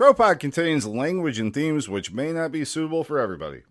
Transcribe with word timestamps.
CROpod 0.00 0.40
contains 0.40 0.86
language 0.86 1.38
and 1.38 1.52
themes 1.52 1.86
which 1.86 2.10
may 2.10 2.32
not 2.32 2.50
be 2.50 2.64
suitable 2.64 3.04
for 3.04 3.18
everybody. 3.18 3.64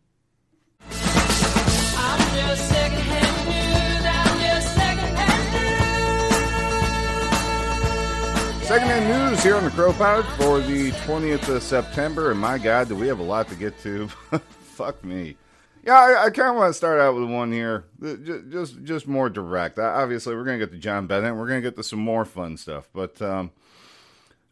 Secondhand 8.61 9.31
news 9.31 9.41
here 9.41 9.55
on 9.55 9.63
the 9.63 9.71
CROpod 9.71 10.23
for 10.37 10.61
the 10.61 10.91
20th 10.91 11.49
of 11.49 11.63
September, 11.63 12.29
and 12.29 12.39
my 12.39 12.59
God, 12.59 12.89
do 12.89 12.95
we 12.95 13.07
have 13.07 13.17
a 13.17 13.23
lot 13.23 13.47
to 13.47 13.55
get 13.55 13.79
to? 13.79 14.07
Fuck 14.61 15.03
me. 15.03 15.35
Yeah, 15.83 15.97
I, 15.97 16.25
I 16.25 16.29
kind 16.29 16.49
of 16.49 16.57
want 16.57 16.69
to 16.69 16.75
start 16.75 16.99
out 16.99 17.15
with 17.15 17.27
one 17.27 17.51
here, 17.51 17.85
just 17.99 18.51
just, 18.51 18.83
just 18.83 19.07
more 19.07 19.31
direct. 19.31 19.79
Obviously, 19.79 20.35
we're 20.35 20.43
gonna 20.43 20.59
get 20.59 20.71
to 20.73 20.77
John 20.77 21.07
Bennett, 21.07 21.35
we're 21.35 21.47
gonna 21.47 21.61
get 21.61 21.75
to 21.77 21.83
some 21.83 21.97
more 21.97 22.23
fun 22.23 22.55
stuff, 22.55 22.87
but 22.93 23.19
um, 23.19 23.49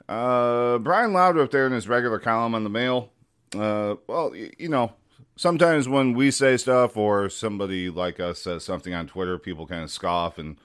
uh, 0.09 0.77
Brian 0.79 1.11
Laudrup 1.11 1.51
there 1.51 1.65
in 1.67 1.73
his 1.73 1.87
regular 1.87 2.19
column 2.19 2.55
on 2.55 2.63
the 2.63 2.69
Mail. 2.69 3.11
Uh, 3.55 3.95
well, 4.07 4.33
you 4.35 4.69
know, 4.69 4.93
sometimes 5.35 5.87
when 5.87 6.13
we 6.13 6.31
say 6.31 6.57
stuff 6.57 6.97
or 6.97 7.29
somebody 7.29 7.89
like 7.89 8.19
us 8.19 8.41
says 8.41 8.63
something 8.63 8.93
on 8.93 9.07
Twitter, 9.07 9.37
people 9.37 9.67
kind 9.67 9.83
of 9.83 9.91
scoff 9.91 10.37
and 10.37 10.57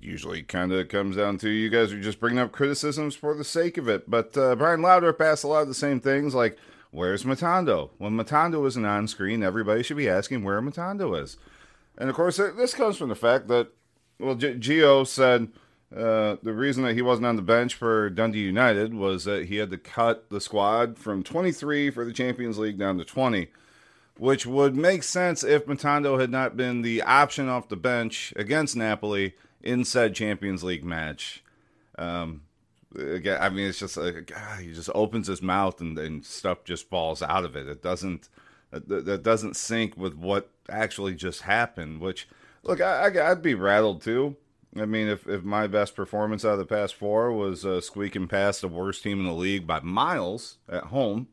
usually 0.00 0.42
kind 0.42 0.72
of 0.72 0.88
comes 0.88 1.16
down 1.16 1.38
to 1.38 1.48
you 1.48 1.68
guys 1.68 1.92
are 1.92 2.00
just 2.00 2.20
bringing 2.20 2.38
up 2.38 2.52
criticisms 2.52 3.14
for 3.14 3.34
the 3.34 3.44
sake 3.44 3.76
of 3.76 3.88
it. 3.88 4.08
But 4.08 4.36
uh, 4.36 4.54
Brian 4.56 4.80
Laudrup 4.80 5.20
asked 5.20 5.44
a 5.44 5.48
lot 5.48 5.62
of 5.62 5.68
the 5.68 5.74
same 5.74 6.00
things 6.00 6.34
like, 6.34 6.56
where's 6.90 7.24
Matondo? 7.24 7.90
When 7.98 8.12
Matondo 8.12 8.66
isn't 8.66 8.84
on 8.84 9.08
screen, 9.08 9.42
everybody 9.42 9.82
should 9.82 9.96
be 9.96 10.08
asking 10.08 10.44
where 10.44 10.60
Matondo 10.60 11.20
is. 11.20 11.36
And 11.96 12.08
of 12.10 12.16
course, 12.16 12.36
this 12.36 12.74
comes 12.74 12.96
from 12.96 13.08
the 13.08 13.14
fact 13.14 13.48
that, 13.48 13.68
well, 14.18 14.34
G- 14.34 14.54
Gio 14.54 15.06
said 15.06 15.48
uh, 15.96 16.36
the 16.42 16.52
reason 16.52 16.82
that 16.84 16.94
he 16.94 17.02
wasn't 17.02 17.26
on 17.26 17.36
the 17.36 17.42
bench 17.42 17.74
for 17.74 18.10
Dundee 18.10 18.40
United 18.40 18.94
was 18.94 19.24
that 19.24 19.46
he 19.46 19.56
had 19.56 19.70
to 19.70 19.78
cut 19.78 20.28
the 20.30 20.40
squad 20.40 20.98
from 20.98 21.22
23 21.22 21.90
for 21.90 22.04
the 22.04 22.12
Champions 22.12 22.58
League 22.58 22.78
down 22.78 22.98
to 22.98 23.04
20 23.04 23.48
which 24.16 24.46
would 24.46 24.76
make 24.76 25.02
sense 25.02 25.42
if 25.42 25.66
Matondo 25.66 26.20
had 26.20 26.30
not 26.30 26.56
been 26.56 26.82
the 26.82 27.02
option 27.02 27.48
off 27.48 27.68
the 27.68 27.76
bench 27.76 28.32
against 28.36 28.76
Napoli 28.76 29.34
in 29.62 29.84
said 29.84 30.14
Champions 30.14 30.62
League 30.62 30.84
match. 30.84 31.42
Um, 31.98 32.42
again, 32.96 33.38
I 33.40 33.48
mean, 33.48 33.68
it's 33.68 33.78
just 33.78 33.96
like 33.96 34.26
God, 34.26 34.60
he 34.60 34.72
just 34.72 34.90
opens 34.94 35.26
his 35.26 35.42
mouth 35.42 35.80
and, 35.80 35.98
and 35.98 36.24
stuff 36.24 36.64
just 36.64 36.88
falls 36.88 37.22
out 37.22 37.44
of 37.44 37.56
it. 37.56 37.68
It 37.68 37.82
doesn't 37.82 38.28
that, 38.70 39.22
doesn't 39.22 39.56
sync 39.56 39.96
with 39.96 40.14
what 40.14 40.50
actually 40.68 41.14
just 41.14 41.42
happened. 41.42 42.00
Which, 42.00 42.28
look, 42.62 42.80
I, 42.80 43.06
I, 43.06 43.28
would 43.30 43.42
be 43.42 43.54
rattled 43.54 44.02
too. 44.02 44.36
I 44.76 44.86
mean, 44.86 45.08
if, 45.08 45.28
if 45.28 45.44
my 45.44 45.66
best 45.66 45.94
performance 45.94 46.44
out 46.44 46.54
of 46.54 46.58
the 46.58 46.64
past 46.64 46.94
four 46.94 47.32
was 47.32 47.64
uh, 47.64 47.80
squeaking 47.80 48.28
past 48.28 48.60
the 48.60 48.68
worst 48.68 49.02
team 49.02 49.20
in 49.20 49.26
the 49.26 49.32
league 49.32 49.66
by 49.66 49.80
miles 49.80 50.58
at 50.68 50.84
home, 50.84 51.28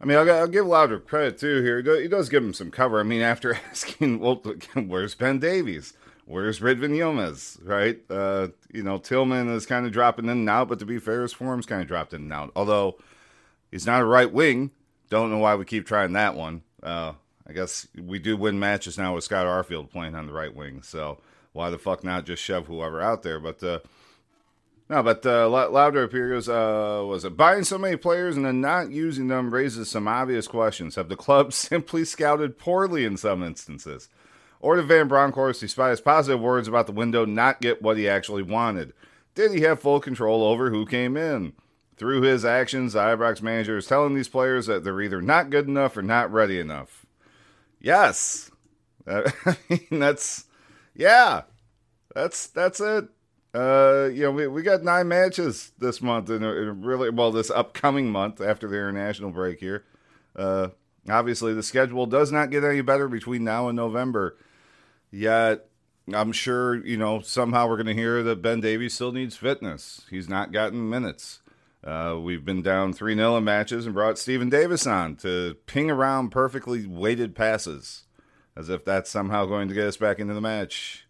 I 0.00 0.04
mean, 0.04 0.18
I'll, 0.18 0.30
I'll 0.30 0.48
give 0.48 0.66
Laudrup 0.66 1.06
credit 1.06 1.38
too 1.38 1.62
here. 1.62 1.82
He 2.00 2.08
does 2.08 2.28
give 2.28 2.42
him 2.42 2.54
some 2.54 2.70
cover. 2.70 3.00
I 3.00 3.04
mean, 3.04 3.22
after 3.22 3.54
asking, 3.54 4.18
well, 4.20 4.42
where's 4.74 5.14
Ben 5.14 5.38
Davies? 5.38 5.94
where's 6.30 6.60
Ridvan 6.60 6.96
Yilmaz, 6.96 7.58
right? 7.64 8.00
Uh, 8.08 8.48
you 8.72 8.82
know, 8.82 8.98
Tillman 8.98 9.48
is 9.48 9.66
kind 9.66 9.84
of 9.84 9.92
dropping 9.92 10.26
in 10.26 10.30
and 10.30 10.48
out, 10.48 10.68
but 10.68 10.78
to 10.78 10.86
be 10.86 10.98
fair, 10.98 11.22
his 11.22 11.32
form's 11.32 11.66
kind 11.66 11.82
of 11.82 11.88
dropped 11.88 12.14
in 12.14 12.22
and 12.22 12.32
out. 12.32 12.52
Although 12.54 12.98
he's 13.70 13.86
not 13.86 14.00
a 14.00 14.06
right 14.06 14.32
wing. 14.32 14.70
Don't 15.10 15.30
know 15.30 15.38
why 15.38 15.56
we 15.56 15.64
keep 15.64 15.86
trying 15.86 16.12
that 16.12 16.36
one. 16.36 16.62
Uh, 16.82 17.14
I 17.46 17.52
guess 17.52 17.88
we 18.00 18.20
do 18.20 18.36
win 18.36 18.60
matches 18.60 18.96
now 18.96 19.16
with 19.16 19.24
Scott 19.24 19.46
Arfield 19.46 19.90
playing 19.90 20.14
on 20.14 20.26
the 20.26 20.32
right 20.32 20.54
wing. 20.54 20.82
So 20.82 21.18
why 21.52 21.70
the 21.70 21.78
fuck 21.78 22.04
not 22.04 22.26
just 22.26 22.42
shove 22.42 22.66
whoever 22.66 23.00
out 23.00 23.22
there? 23.22 23.40
But 23.40 23.62
uh, 23.62 23.80
no, 24.88 25.02
but 25.02 25.24
uh, 25.24 25.48
Laudrup 25.48 26.04
appears 26.04 26.48
uh, 26.48 27.04
was 27.06 27.24
it 27.24 27.36
buying 27.36 27.64
so 27.64 27.78
many 27.78 27.96
players 27.96 28.36
and 28.36 28.44
then 28.44 28.60
not 28.60 28.90
using 28.90 29.28
them 29.28 29.54
raises 29.54 29.88
some 29.88 30.08
obvious 30.08 30.48
questions. 30.48 30.96
Have 30.96 31.08
the 31.08 31.16
club 31.16 31.52
simply 31.52 32.04
scouted 32.04 32.58
poorly 32.58 33.04
in 33.04 33.16
some 33.16 33.42
instances? 33.42 34.08
Or 34.60 34.76
did 34.76 34.86
Van 34.86 35.08
Bronckhorst, 35.08 35.60
despite 35.60 35.90
his 35.90 36.00
positive 36.00 36.40
words 36.40 36.68
about 36.68 36.86
the 36.86 36.92
window, 36.92 37.24
not 37.24 37.62
get 37.62 37.80
what 37.80 37.96
he 37.96 38.08
actually 38.08 38.42
wanted? 38.42 38.92
Did 39.34 39.52
he 39.52 39.62
have 39.62 39.80
full 39.80 40.00
control 40.00 40.42
over 40.42 40.70
who 40.70 40.84
came 40.84 41.16
in? 41.16 41.54
Through 41.96 42.22
his 42.22 42.44
actions, 42.44 42.94
the 42.94 43.00
Ibrox 43.00 43.42
manager 43.42 43.76
is 43.76 43.86
telling 43.86 44.14
these 44.14 44.28
players 44.28 44.66
that 44.66 44.84
they're 44.84 45.00
either 45.00 45.22
not 45.22 45.50
good 45.50 45.68
enough 45.68 45.96
or 45.96 46.02
not 46.02 46.32
ready 46.32 46.58
enough. 46.58 47.06
Yes. 47.78 48.50
I 49.06 49.56
mean, 49.68 50.00
that's, 50.00 50.46
yeah, 50.94 51.42
that's, 52.14 52.46
that's 52.48 52.80
it. 52.80 53.08
Uh, 53.52 54.08
you 54.12 54.22
know, 54.22 54.30
we, 54.30 54.46
we 54.46 54.62
got 54.62 54.84
nine 54.84 55.08
matches 55.08 55.72
this 55.78 56.00
month, 56.00 56.30
and 56.30 56.84
really, 56.84 57.10
well, 57.10 57.32
this 57.32 57.50
upcoming 57.50 58.10
month 58.10 58.40
after 58.40 58.68
the 58.68 58.76
international 58.76 59.30
break 59.30 59.58
here. 59.58 59.84
Uh, 60.36 60.68
obviously, 61.08 61.52
the 61.52 61.62
schedule 61.62 62.06
does 62.06 62.30
not 62.30 62.50
get 62.50 62.62
any 62.62 62.80
better 62.80 63.08
between 63.08 63.42
now 63.42 63.68
and 63.68 63.76
November. 63.76 64.36
Yet, 65.10 65.66
I'm 66.14 66.30
sure, 66.32 66.84
you 66.86 66.96
know, 66.96 67.20
somehow 67.20 67.68
we're 67.68 67.76
going 67.76 67.86
to 67.86 67.94
hear 67.94 68.22
that 68.22 68.42
Ben 68.42 68.60
Davies 68.60 68.94
still 68.94 69.12
needs 69.12 69.36
fitness. 69.36 70.02
He's 70.10 70.28
not 70.28 70.52
gotten 70.52 70.88
minutes. 70.88 71.40
Uh, 71.82 72.18
we've 72.22 72.44
been 72.44 72.62
down 72.62 72.92
3 72.92 73.14
0 73.14 73.36
in 73.36 73.44
matches 73.44 73.86
and 73.86 73.94
brought 73.94 74.18
Steven 74.18 74.50
Davis 74.50 74.86
on 74.86 75.16
to 75.16 75.56
ping 75.66 75.90
around 75.90 76.30
perfectly 76.30 76.86
weighted 76.86 77.34
passes 77.34 78.04
as 78.60 78.68
if 78.68 78.84
that's 78.84 79.10
somehow 79.10 79.46
going 79.46 79.68
to 79.68 79.74
get 79.74 79.86
us 79.86 79.96
back 79.96 80.18
into 80.18 80.34
the 80.34 80.40
match. 80.40 81.06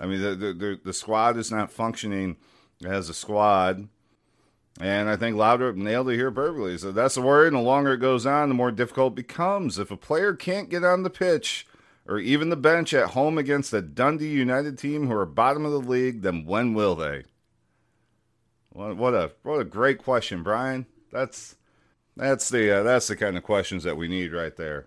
I 0.00 0.06
mean, 0.06 0.20
the, 0.20 0.34
the, 0.34 0.80
the 0.84 0.92
squad 0.92 1.36
is 1.36 1.50
not 1.50 1.70
functioning 1.70 2.36
as 2.84 3.08
a 3.08 3.14
squad. 3.14 3.88
And 4.80 5.08
I 5.08 5.16
think 5.16 5.36
Laudrup 5.36 5.76
nailed 5.76 6.10
it 6.10 6.16
here 6.16 6.30
perfectly. 6.30 6.76
So 6.76 6.92
that's 6.92 7.14
the 7.14 7.22
word. 7.22 7.48
And 7.48 7.56
the 7.56 7.66
longer 7.66 7.94
it 7.94 7.98
goes 7.98 8.26
on, 8.26 8.48
the 8.48 8.54
more 8.54 8.70
difficult 8.70 9.12
it 9.12 9.26
becomes. 9.26 9.78
If 9.78 9.90
a 9.90 9.96
player 9.96 10.34
can't 10.34 10.68
get 10.68 10.84
on 10.84 11.04
the 11.04 11.10
pitch 11.10 11.66
or 12.06 12.18
even 12.18 12.48
the 12.48 12.56
bench 12.56 12.92
at 12.92 13.10
home 13.10 13.38
against 13.38 13.72
a 13.72 13.80
Dundee 13.80 14.28
United 14.28 14.76
team 14.76 15.06
who 15.06 15.14
are 15.14 15.26
bottom 15.26 15.64
of 15.64 15.72
the 15.72 15.78
league, 15.78 16.22
then 16.22 16.44
when 16.44 16.74
will 16.74 16.94
they? 16.94 17.24
What 18.70 19.14
a 19.14 19.32
what 19.42 19.60
a 19.60 19.64
great 19.64 19.98
question, 19.98 20.44
Brian. 20.44 20.86
That's 21.10 21.56
that's 22.16 22.48
the 22.48 22.78
uh, 22.78 22.82
that's 22.84 23.08
the 23.08 23.16
kind 23.16 23.36
of 23.36 23.42
questions 23.42 23.82
that 23.82 23.96
we 23.96 24.06
need 24.06 24.32
right 24.32 24.54
there 24.56 24.86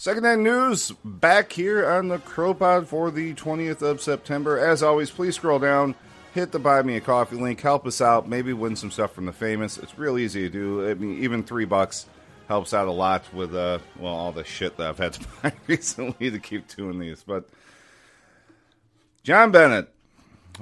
Secondhand 0.00 0.42
news 0.42 0.92
back 1.04 1.52
here 1.52 1.86
on 1.86 2.08
the 2.08 2.16
CROpod 2.16 2.86
for 2.86 3.10
the 3.10 3.34
20th 3.34 3.82
of 3.82 4.00
September. 4.00 4.58
As 4.58 4.82
always, 4.82 5.10
please 5.10 5.34
scroll 5.34 5.58
down, 5.58 5.94
hit 6.32 6.52
the 6.52 6.58
Buy 6.58 6.80
Me 6.80 6.96
a 6.96 7.02
Coffee 7.02 7.36
link, 7.36 7.60
help 7.60 7.86
us 7.86 8.00
out, 8.00 8.26
maybe 8.26 8.54
win 8.54 8.76
some 8.76 8.90
stuff 8.90 9.12
from 9.12 9.26
the 9.26 9.32
famous. 9.34 9.76
It's 9.76 9.98
real 9.98 10.16
easy 10.16 10.40
to 10.40 10.48
do. 10.48 10.88
I 10.88 10.94
mean, 10.94 11.22
even 11.22 11.42
three 11.42 11.66
bucks 11.66 12.06
helps 12.48 12.72
out 12.72 12.88
a 12.88 12.90
lot 12.90 13.24
with 13.34 13.54
uh, 13.54 13.80
well, 13.98 14.14
all 14.14 14.32
the 14.32 14.42
shit 14.42 14.78
that 14.78 14.88
I've 14.88 14.96
had 14.96 15.12
to 15.12 15.26
buy 15.42 15.52
recently 15.66 16.30
to 16.30 16.38
keep 16.38 16.66
doing 16.74 16.98
these. 16.98 17.22
But 17.22 17.50
John 19.22 19.50
Bennett, 19.50 19.92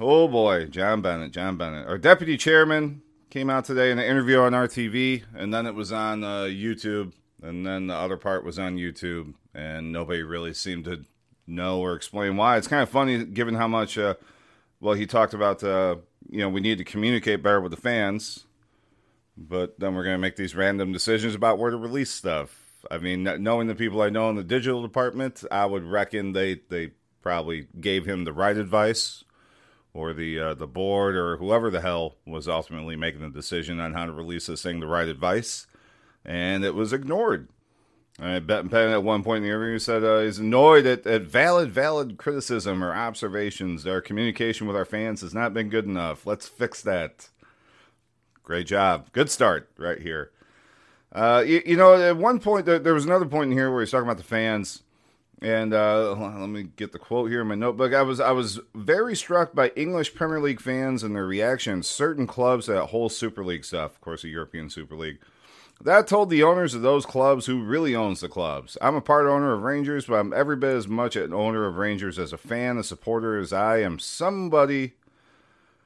oh 0.01 0.27
boy, 0.27 0.65
John 0.65 1.01
Bennett, 1.01 1.31
John 1.31 1.55
Bennett, 1.55 1.87
our 1.87 1.97
deputy 1.97 2.35
chairman, 2.35 3.03
came 3.29 3.49
out 3.49 3.63
today 3.63 3.89
in 3.91 3.99
an 3.99 4.05
interview 4.05 4.39
on 4.39 4.51
RTV, 4.51 5.23
and 5.33 5.53
then 5.53 5.65
it 5.65 5.75
was 5.75 5.93
on 5.93 6.25
uh, 6.25 6.41
YouTube, 6.41 7.13
and 7.41 7.65
then 7.65 7.87
the 7.87 7.95
other 7.95 8.17
part 8.17 8.43
was 8.43 8.59
on 8.59 8.77
YouTube, 8.77 9.33
and 9.53 9.91
nobody 9.91 10.23
really 10.23 10.53
seemed 10.53 10.85
to 10.85 11.05
know 11.47 11.79
or 11.79 11.95
explain 11.95 12.37
why. 12.37 12.57
It's 12.57 12.67
kind 12.67 12.83
of 12.83 12.89
funny 12.89 13.25
given 13.25 13.55
how 13.55 13.67
much, 13.67 13.97
uh, 13.97 14.15
well, 14.79 14.93
he 14.93 15.05
talked 15.05 15.33
about, 15.33 15.63
uh, 15.63 15.97
you 16.29 16.39
know, 16.39 16.49
we 16.49 16.61
need 16.61 16.77
to 16.77 16.83
communicate 16.83 17.43
better 17.43 17.61
with 17.61 17.71
the 17.71 17.77
fans, 17.77 18.45
but 19.37 19.79
then 19.79 19.95
we're 19.95 20.03
going 20.03 20.15
to 20.15 20.21
make 20.21 20.35
these 20.35 20.55
random 20.55 20.91
decisions 20.91 21.35
about 21.35 21.57
where 21.57 21.71
to 21.71 21.77
release 21.77 22.11
stuff. 22.11 22.69
I 22.89 22.97
mean, 22.97 23.23
knowing 23.23 23.67
the 23.67 23.75
people 23.75 24.01
I 24.01 24.09
know 24.09 24.29
in 24.29 24.35
the 24.35 24.43
digital 24.43 24.81
department, 24.81 25.43
I 25.51 25.65
would 25.65 25.83
reckon 25.83 26.33
they, 26.33 26.61
they 26.69 26.91
probably 27.21 27.67
gave 27.79 28.05
him 28.05 28.23
the 28.23 28.33
right 28.33 28.55
advice 28.55 29.23
or 29.93 30.13
the 30.13 30.39
uh, 30.39 30.53
the 30.53 30.67
board 30.67 31.15
or 31.15 31.37
whoever 31.37 31.69
the 31.69 31.81
hell 31.81 32.15
was 32.25 32.47
ultimately 32.47 32.95
making 32.95 33.21
the 33.21 33.29
decision 33.29 33.79
on 33.79 33.93
how 33.93 34.05
to 34.05 34.11
release 34.11 34.47
this 34.47 34.63
thing 34.63 34.79
the 34.79 34.87
right 34.87 35.07
advice, 35.07 35.67
and 36.25 36.63
it 36.63 36.75
was 36.75 36.93
ignored. 36.93 37.49
Bennett 38.19 38.73
at 38.73 39.03
one 39.03 39.23
point 39.23 39.37
in 39.37 39.43
the 39.43 39.49
interview 39.49 39.79
said 39.79 40.03
uh, 40.03 40.19
he's 40.19 40.39
annoyed 40.39 40.85
at, 40.85 41.07
at 41.07 41.21
valid 41.21 41.71
valid 41.71 42.17
criticism 42.17 42.83
or 42.83 42.93
observations. 42.93 43.87
Our 43.87 44.01
communication 44.01 44.67
with 44.67 44.75
our 44.75 44.85
fans 44.85 45.21
has 45.21 45.33
not 45.33 45.53
been 45.53 45.69
good 45.69 45.85
enough. 45.85 46.25
Let's 46.25 46.47
fix 46.47 46.81
that. 46.81 47.29
Great 48.43 48.67
job. 48.67 49.11
Good 49.13 49.29
start 49.29 49.69
right 49.77 50.01
here. 50.01 50.31
Uh, 51.11 51.43
you, 51.45 51.61
you, 51.65 51.77
know, 51.77 51.95
at 51.95 52.17
one 52.17 52.39
point 52.39 52.65
there, 52.65 52.77
there 52.77 52.93
was 52.93 53.05
another 53.05 53.25
point 53.25 53.51
in 53.51 53.57
here 53.57 53.71
where 53.71 53.81
he's 53.81 53.91
talking 53.91 54.07
about 54.07 54.17
the 54.17 54.23
fans 54.23 54.83
and 55.41 55.73
uh, 55.73 56.13
let 56.13 56.49
me 56.49 56.63
get 56.75 56.91
the 56.91 56.99
quote 56.99 57.29
here 57.29 57.41
in 57.41 57.47
my 57.47 57.55
notebook. 57.55 57.93
I 57.93 58.01
was 58.01 58.19
I 58.19 58.31
was 58.31 58.59
very 58.75 59.15
struck 59.15 59.55
by 59.55 59.69
English 59.69 60.13
Premier 60.13 60.41
League 60.41 60.59
fans 60.59 61.01
and 61.01 61.15
their 61.15 61.25
reactions. 61.25 61.87
Certain 61.87 62.27
clubs 62.27 62.65
that 62.65 62.87
whole 62.87 63.07
Super 63.07 63.43
League 63.43 63.63
stuff, 63.63 63.93
of 63.93 64.01
course, 64.01 64.23
the 64.23 64.29
European 64.29 64.69
Super 64.69 64.95
League. 64.95 65.19
That 65.81 66.07
told 66.07 66.29
the 66.29 66.43
owners 66.43 66.73
of 66.73 66.81
those 66.81 67.05
clubs 67.05 67.45
who 67.45 67.63
really 67.63 67.95
owns 67.95 68.19
the 68.19 68.27
clubs. 68.27 68.77
I'm 68.81 68.95
a 68.95 69.01
part 69.01 69.27
owner 69.27 69.53
of 69.53 69.61
Rangers, 69.61 70.05
but 70.05 70.15
I'm 70.15 70.33
every 70.33 70.57
bit 70.57 70.75
as 70.75 70.89
much 70.89 71.15
an 71.15 71.33
owner 71.33 71.65
of 71.65 71.77
Rangers 71.77 72.19
as 72.19 72.33
a 72.33 72.37
fan, 72.37 72.77
a 72.77 72.83
supporter 72.83 73.37
as 73.37 73.53
I 73.53 73.77
am 73.77 73.97
somebody 73.97 74.93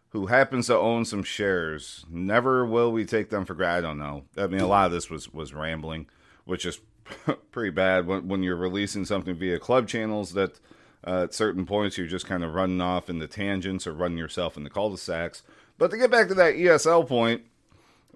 who 0.10 0.28
happens 0.28 0.68
to 0.68 0.78
own 0.78 1.06
some 1.06 1.24
shares. 1.24 2.06
Never 2.10 2.66
will 2.66 2.92
we 2.92 3.06
take 3.06 3.30
them 3.30 3.46
for 3.46 3.54
granted. 3.54 3.80
I 3.80 3.82
don't 3.82 4.00
know. 4.00 4.24
I 4.36 4.48
mean, 4.48 4.62
a 4.62 4.68
lot 4.68 4.88
of 4.88 4.92
this 4.92 5.12
was 5.12 5.32
was 5.32 5.54
rambling, 5.54 6.08
which 6.46 6.66
is 6.66 6.80
pretty 7.52 7.72
bad 7.72 8.08
when, 8.08 8.28
when 8.28 8.42
you're 8.42 8.56
releasing 8.56 9.06
something 9.06 9.36
via 9.36 9.60
club 9.60 9.88
channels 9.88 10.34
that 10.34 10.60
uh, 11.06 11.24
at 11.24 11.34
certain 11.34 11.66
points 11.66 11.98
you're 11.98 12.08
just 12.08 12.26
kind 12.26 12.44
of 12.44 12.56
running 12.56 12.82
off 12.82 13.10
in 13.10 13.20
the 13.20 13.28
tangents 13.28 13.86
or 13.86 13.94
running 13.94 14.18
yourself 14.18 14.58
in 14.58 14.64
the 14.64 14.70
cul-de-sacs. 14.70 15.44
But 15.78 15.92
to 15.92 15.98
get 15.98 16.12
back 16.12 16.28
to 16.30 16.34
that 16.36 16.56
ESL 16.56 17.08
point, 17.08 17.44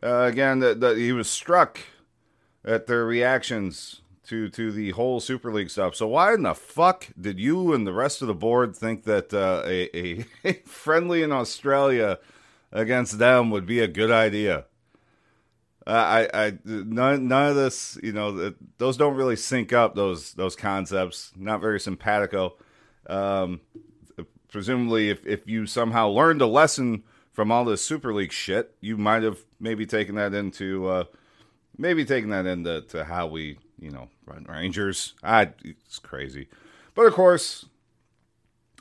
uh, 0.03 0.23
again, 0.23 0.59
that 0.59 0.79
that 0.81 0.97
he 0.97 1.11
was 1.11 1.29
struck 1.29 1.79
at 2.63 2.87
their 2.87 3.05
reactions 3.05 4.01
to 4.27 4.49
to 4.49 4.71
the 4.71 4.91
whole 4.91 5.19
Super 5.19 5.51
League 5.51 5.69
stuff. 5.69 5.95
So 5.95 6.07
why 6.07 6.33
in 6.33 6.43
the 6.43 6.53
fuck 6.53 7.07
did 7.19 7.39
you 7.39 7.73
and 7.73 7.87
the 7.87 7.93
rest 7.93 8.21
of 8.21 8.27
the 8.27 8.33
board 8.33 8.75
think 8.75 9.03
that 9.03 9.33
uh, 9.33 9.63
a, 9.65 10.25
a 10.43 10.53
friendly 10.65 11.23
in 11.23 11.31
Australia 11.31 12.19
against 12.71 13.19
them 13.19 13.49
would 13.51 13.65
be 13.65 13.79
a 13.79 13.87
good 13.87 14.11
idea? 14.11 14.65
I, 15.89 16.27
I, 16.33 16.57
none, 16.65 17.29
none 17.29 17.49
of 17.49 17.55
this, 17.55 17.97
you 18.03 18.11
know, 18.11 18.53
those 18.77 18.97
don't 18.97 19.15
really 19.15 19.37
sync 19.37 19.71
up. 19.71 19.95
Those, 19.95 20.33
those 20.33 20.53
concepts, 20.55 21.31
not 21.37 21.61
very 21.61 21.79
simpatico. 21.79 22.57
Um, 23.09 23.61
presumably, 24.49 25.09
if 25.09 25.25
if 25.25 25.47
you 25.47 25.65
somehow 25.65 26.09
learned 26.09 26.41
a 26.41 26.47
lesson 26.47 27.03
from 27.31 27.51
all 27.51 27.63
this 27.63 27.85
Super 27.85 28.13
League 28.13 28.33
shit, 28.33 28.75
you 28.81 28.97
might 28.97 29.23
have 29.23 29.45
maybe 29.59 29.85
taking 29.85 30.15
that 30.15 30.33
into, 30.33 30.87
uh, 30.87 31.03
maybe 31.77 32.05
taking 32.05 32.29
that 32.29 32.45
into 32.45 32.81
to 32.81 33.03
how 33.03 33.27
we, 33.27 33.59
you 33.79 33.91
know, 33.91 34.09
run 34.25 34.45
Rangers. 34.47 35.13
I, 35.23 35.53
it's 35.63 35.99
crazy, 35.99 36.47
but 36.95 37.05
of 37.05 37.13
course, 37.13 37.65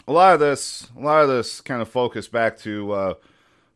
a 0.08 0.12
lot 0.12 0.34
of 0.34 0.40
this, 0.40 0.88
a 0.96 1.00
lot 1.00 1.23
of 1.23 1.28
this 1.28 1.61
kind 1.61 1.82
of 1.82 1.88
focus 1.88 2.28
back 2.28 2.58
to. 2.58 2.93
Uh, 2.93 3.14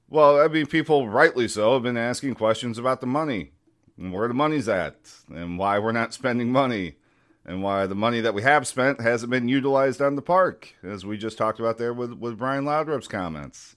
well, 0.08 0.41
I 0.41 0.49
mean, 0.49 0.67
people, 0.67 1.08
rightly 1.08 1.47
so, 1.47 1.75
have 1.75 1.85
been 1.85 1.97
asking 1.97 2.35
questions 2.35 2.79
about 2.79 3.00
the 3.00 3.06
money 3.06 3.53
and 3.96 4.12
where 4.12 4.26
the 4.26 4.35
money's 4.35 4.69
at 4.69 4.96
and 5.29 5.56
why 5.56 5.79
we're 5.79 5.93
not 5.93 6.12
spending 6.12 6.50
money 6.50 6.96
and 7.44 7.62
why 7.62 7.87
the 7.87 7.94
money 7.94 8.20
that 8.20 8.35
we 8.35 8.43
have 8.43 8.67
spent 8.67 9.00
hasn't 9.00 9.31
been 9.31 9.49
utilized 9.49 10.03
on 10.03 10.17
the 10.17 10.23
park, 10.23 10.75
as 10.82 11.06
we 11.06 11.17
just 11.17 11.38
talked 11.38 11.61
about 11.61 11.79
there 11.79 11.94
with, 11.94 12.12
with 12.14 12.38
Brian 12.38 12.64
Laudrup's 12.64 13.08
comments. 13.08 13.76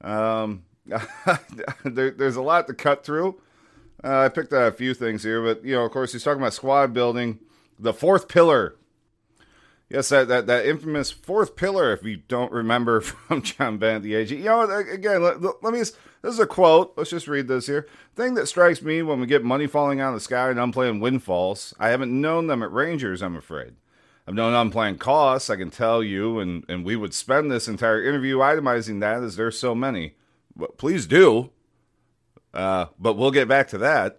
Um, 0.00 0.62
there, 1.84 2.10
there's 2.10 2.36
a 2.36 2.42
lot 2.42 2.66
to 2.66 2.74
cut 2.74 3.04
through. 3.04 3.40
Uh, 4.02 4.20
I 4.20 4.28
picked 4.28 4.52
out 4.52 4.68
a 4.68 4.72
few 4.72 4.94
things 4.94 5.22
here, 5.22 5.42
but, 5.42 5.64
you 5.64 5.74
know, 5.74 5.84
of 5.84 5.90
course, 5.90 6.12
he's 6.12 6.22
talking 6.22 6.40
about 6.40 6.54
squad 6.54 6.94
building. 6.94 7.40
The 7.78 7.92
fourth 7.92 8.28
pillar 8.28 8.76
Yes, 9.90 10.10
that, 10.10 10.28
that, 10.28 10.46
that 10.46 10.66
infamous 10.66 11.10
fourth 11.10 11.56
pillar, 11.56 11.92
if 11.94 12.04
you 12.04 12.18
don't 12.28 12.52
remember 12.52 13.00
from 13.00 13.42
John 13.42 13.78
Bennett, 13.78 14.02
the 14.02 14.12
AGM. 14.12 14.38
You 14.38 14.44
know, 14.44 14.62
again, 14.62 15.22
let, 15.22 15.42
let 15.42 15.72
me, 15.72 15.78
this 15.78 15.94
is 16.22 16.38
a 16.38 16.46
quote. 16.46 16.92
Let's 16.96 17.10
just 17.10 17.28
read 17.28 17.48
this 17.48 17.66
here. 17.66 17.86
Thing 18.14 18.34
that 18.34 18.48
strikes 18.48 18.82
me 18.82 19.02
when 19.02 19.20
we 19.20 19.26
get 19.26 19.44
money 19.44 19.66
falling 19.66 20.00
out 20.00 20.08
of 20.08 20.14
the 20.14 20.20
sky 20.20 20.50
and 20.50 20.60
I'm 20.60 20.72
playing 20.72 21.00
windfalls, 21.00 21.72
I 21.78 21.88
haven't 21.88 22.20
known 22.20 22.48
them 22.48 22.62
at 22.62 22.72
Rangers, 22.72 23.22
I'm 23.22 23.36
afraid. 23.36 23.76
I've 24.26 24.34
known 24.34 24.52
unplanned 24.52 25.00
costs, 25.00 25.48
I 25.48 25.56
can 25.56 25.70
tell 25.70 26.02
you, 26.02 26.38
and, 26.38 26.66
and 26.68 26.84
we 26.84 26.96
would 26.96 27.14
spend 27.14 27.50
this 27.50 27.66
entire 27.66 28.04
interview 28.04 28.38
itemizing 28.38 29.00
that 29.00 29.22
as 29.22 29.36
there's 29.36 29.58
so 29.58 29.74
many. 29.74 30.16
Please 30.76 31.06
do. 31.06 31.50
Uh, 32.54 32.86
but 32.98 33.14
we'll 33.14 33.30
get 33.30 33.48
back 33.48 33.68
to 33.68 33.78
that. 33.78 34.18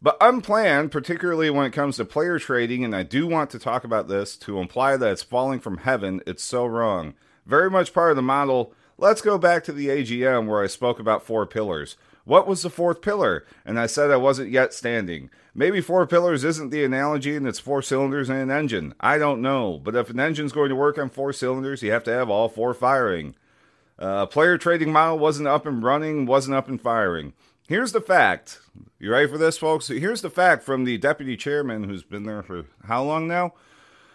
But 0.00 0.16
unplanned, 0.20 0.92
particularly 0.92 1.50
when 1.50 1.66
it 1.66 1.72
comes 1.72 1.96
to 1.96 2.04
player 2.04 2.38
trading, 2.38 2.84
and 2.84 2.94
I 2.94 3.02
do 3.02 3.26
want 3.26 3.50
to 3.50 3.58
talk 3.58 3.82
about 3.82 4.06
this 4.06 4.36
to 4.38 4.60
imply 4.60 4.96
that 4.96 5.10
it's 5.10 5.24
falling 5.24 5.58
from 5.58 5.78
heaven, 5.78 6.20
it's 6.24 6.44
so 6.44 6.64
wrong. 6.66 7.14
Very 7.44 7.68
much 7.68 7.92
part 7.92 8.10
of 8.10 8.16
the 8.16 8.22
model. 8.22 8.72
Let's 8.96 9.22
go 9.22 9.38
back 9.38 9.64
to 9.64 9.72
the 9.72 9.88
AGM 9.88 10.46
where 10.46 10.62
I 10.62 10.68
spoke 10.68 11.00
about 11.00 11.24
four 11.24 11.46
pillars. 11.46 11.96
What 12.24 12.46
was 12.46 12.62
the 12.62 12.70
fourth 12.70 13.00
pillar? 13.00 13.44
And 13.64 13.80
I 13.80 13.86
said 13.86 14.10
I 14.10 14.16
wasn't 14.16 14.50
yet 14.50 14.74
standing. 14.74 15.30
Maybe 15.54 15.80
four 15.80 16.06
pillars 16.06 16.44
isn't 16.44 16.70
the 16.70 16.84
analogy 16.84 17.34
and 17.34 17.48
it's 17.48 17.58
four 17.58 17.80
cylinders 17.80 18.28
and 18.28 18.38
an 18.38 18.50
engine. 18.50 18.94
I 19.00 19.18
don't 19.18 19.40
know. 19.40 19.80
But 19.82 19.96
if 19.96 20.10
an 20.10 20.20
engine's 20.20 20.52
going 20.52 20.68
to 20.68 20.76
work 20.76 20.98
on 20.98 21.08
four 21.08 21.32
cylinders, 21.32 21.82
you 21.82 21.90
have 21.90 22.04
to 22.04 22.12
have 22.12 22.28
all 22.28 22.48
four 22.48 22.74
firing. 22.74 23.34
Uh, 23.98 24.26
player 24.26 24.56
trading 24.56 24.92
model 24.92 25.18
wasn't 25.18 25.48
up 25.48 25.66
and 25.66 25.82
running, 25.82 26.24
wasn't 26.24 26.54
up 26.54 26.68
and 26.68 26.80
firing. 26.80 27.32
Here's 27.66 27.92
the 27.92 28.00
fact. 28.00 28.60
You 28.98 29.10
ready 29.10 29.28
for 29.28 29.38
this, 29.38 29.58
folks? 29.58 29.88
Here's 29.88 30.22
the 30.22 30.30
fact 30.30 30.62
from 30.62 30.84
the 30.84 30.98
deputy 30.98 31.36
chairman 31.36 31.84
who's 31.84 32.04
been 32.04 32.24
there 32.24 32.42
for 32.42 32.64
how 32.84 33.02
long 33.02 33.26
now? 33.26 33.54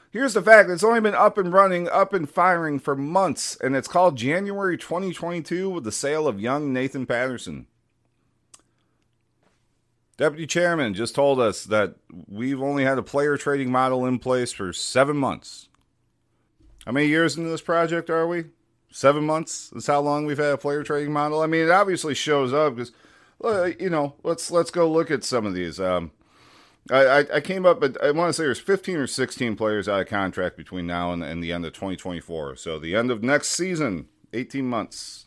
Here's 0.09 0.33
the 0.33 0.41
fact 0.41 0.69
it's 0.69 0.83
only 0.83 1.01
been 1.01 1.15
up 1.15 1.37
and 1.37 1.51
running, 1.51 1.89
up 1.89 2.13
and 2.13 2.29
firing 2.29 2.79
for 2.79 2.95
months, 2.95 3.57
and 3.61 3.75
it's 3.75 3.87
called 3.87 4.15
January 4.15 4.77
2022 4.77 5.69
with 5.69 5.83
the 5.83 5.91
sale 5.91 6.27
of 6.27 6.39
young 6.39 6.71
Nathan 6.71 7.05
Patterson. 7.05 7.67
Deputy 10.17 10.45
chairman 10.45 10.93
just 10.93 11.15
told 11.15 11.39
us 11.39 11.63
that 11.65 11.95
we've 12.27 12.61
only 12.61 12.83
had 12.83 12.99
a 12.99 13.03
player 13.03 13.37
trading 13.37 13.71
model 13.71 14.05
in 14.05 14.19
place 14.19 14.51
for 14.51 14.71
seven 14.71 15.17
months. 15.17 15.67
How 16.85 16.91
many 16.91 17.07
years 17.07 17.35
into 17.35 17.49
this 17.49 17.61
project 17.61 18.09
are 18.09 18.27
we? 18.27 18.45
Seven 18.95 19.25
months 19.25 19.73
is 19.73 19.87
how 19.87 20.01
long 20.01 20.27
we've 20.27 20.37
had 20.37 20.53
a 20.53 20.57
player 20.57 20.83
trading 20.83 21.11
model. 21.11 21.41
I 21.41 21.47
mean, 21.47 21.63
it 21.63 21.71
obviously 21.71 22.13
shows 22.13 22.53
up 22.53 22.75
because 22.75 22.91
uh, 23.43 23.71
you 23.79 23.89
know, 23.89 24.13
let's 24.21 24.51
let's 24.51 24.69
go 24.69 24.89
look 24.89 25.09
at 25.09 25.23
some 25.23 25.47
of 25.47 25.55
these. 25.55 25.79
Um, 25.79 26.11
I, 26.91 27.25
I, 27.33 27.41
came 27.41 27.65
up, 27.65 27.79
but 27.79 28.01
I 28.03 28.11
want 28.11 28.29
to 28.29 28.33
say 28.33 28.43
there's 28.43 28.59
15 28.59 28.97
or 28.97 29.07
16 29.07 29.55
players 29.55 29.89
out 29.89 30.01
of 30.01 30.07
contract 30.07 30.57
between 30.57 30.85
now 30.85 31.11
and, 31.11 31.23
and 31.23 31.41
the 31.41 31.53
end 31.53 31.65
of 31.65 31.73
2024. 31.73 32.57
So 32.57 32.77
the 32.77 32.93
end 32.93 33.09
of 33.09 33.23
next 33.23 33.49
season, 33.49 34.09
18 34.33 34.65
months. 34.65 35.25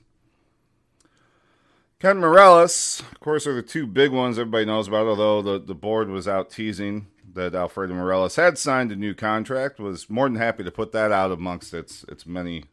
Kent 1.99 2.21
Morelos, 2.21 3.01
of 3.11 3.21
course, 3.21 3.47
are 3.47 3.55
the 3.55 3.63
two 3.63 3.87
big 3.87 4.13
ones 4.13 4.39
everybody 4.39 4.67
knows 4.67 4.87
about. 4.87 5.09
Although 5.09 5.43
the, 5.43 5.59
the 5.59 5.75
board 5.75 6.09
was 6.09 6.29
out 6.29 6.51
teasing 6.51 7.09
that 7.33 7.55
Alfredo 7.55 7.95
Morelos 7.95 8.37
had 8.37 8.59
signed 8.59 8.93
a 8.93 8.97
new 8.97 9.15
contract, 9.15 9.81
was 9.81 10.09
more 10.09 10.29
than 10.29 10.37
happy 10.37 10.63
to 10.63 10.71
put 10.71 10.93
that 10.93 11.11
out 11.11 11.33
amongst 11.33 11.75
its 11.75 12.05
its 12.05 12.27
many 12.27 12.65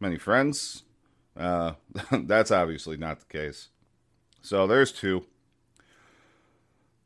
many 0.00 0.18
friends. 0.18 0.82
Uh, 1.36 1.72
that's 2.10 2.50
obviously 2.50 2.96
not 2.96 3.20
the 3.20 3.26
case. 3.26 3.68
So 4.42 4.66
there's 4.66 4.92
two. 4.92 5.26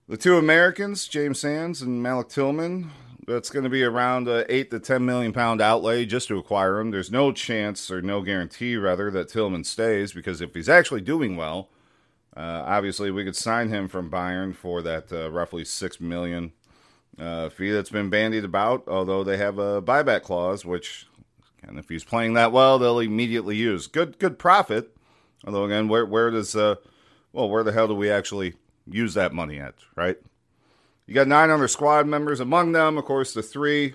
The 0.09 0.17
two 0.17 0.37
Americans, 0.37 1.07
James 1.07 1.39
Sands 1.39 1.83
and 1.83 2.03
Malik 2.03 2.29
Tillman, 2.29 2.91
that's 3.27 3.51
going 3.51 3.63
to 3.63 3.71
be 3.71 3.85
around 3.85 4.29
a 4.29 4.45
eight 4.53 4.71
to 4.73 4.81
ten 4.81 5.05
million 5.05 5.33
pound 5.33 5.61
outlay 5.61 6.05
just 6.05 6.29
to 6.29 6.39
acquire 6.39 6.81
him. 6.81 6.91
There's 6.91 7.13
no 7.13 7.33
chance 7.33 7.91
or 7.91 8.03
no 8.03 8.21
guarantee, 8.21 8.77
rather, 8.77 9.11
that 9.13 9.29
Tillman 9.29 9.65
stays 9.65 10.13
because 10.13 10.41
if 10.41 10.55
he's 10.55 10.69
actually 10.69 11.03
doing 11.03 11.37
well, 11.37 11.69
uh, 12.37 12.65
obviously 12.67 13.11
we 13.11 13.25
could 13.25 13.37
sign 13.37 13.69
him 13.69 13.89
from 13.89 14.11
Bayern 14.11 14.55
for 14.55 14.83
that 14.83 15.13
uh, 15.13 15.31
roughly 15.31 15.65
six 15.65 16.01
million 16.01 16.53
uh, 17.19 17.49
fee 17.49 17.71
that's 17.71 17.91
been 17.91 18.11
bandied 18.11 18.45
about. 18.45 18.89
Although 18.89 19.25
they 19.25 19.37
have 19.37 19.59
a 19.59 19.81
buyback 19.83 20.23
clause, 20.23 20.65
which, 20.65 21.07
and 21.63 21.79
if 21.79 21.89
he's 21.89 22.05
playing 22.05 22.35
that 22.35 22.53
well, 22.53 22.79
they'll 22.79 23.01
immediately 23.01 23.57
use 23.57 23.87
good 23.87 24.19
good 24.19 24.39
profit. 24.39 24.97
Although 25.47 25.65
again, 25.65 25.89
where 25.89 26.07
where 26.07 26.31
does 26.31 26.55
uh, 26.57 26.77
well, 27.33 27.49
where 27.49 27.63
the 27.63 27.73
hell 27.73 27.89
do 27.89 27.95
we 27.95 28.11
actually 28.11 28.55
use 28.87 29.15
that 29.15 29.33
money 29.33 29.59
at, 29.59 29.75
right? 29.97 30.17
You 31.07 31.15
got 31.15 31.29
nine 31.29 31.51
other 31.51 31.69
squad 31.69 32.07
members. 32.07 32.41
Among 32.41 32.73
them, 32.73 32.97
of 32.97 33.05
course, 33.05 33.35
the 33.35 33.43
three 33.43 33.95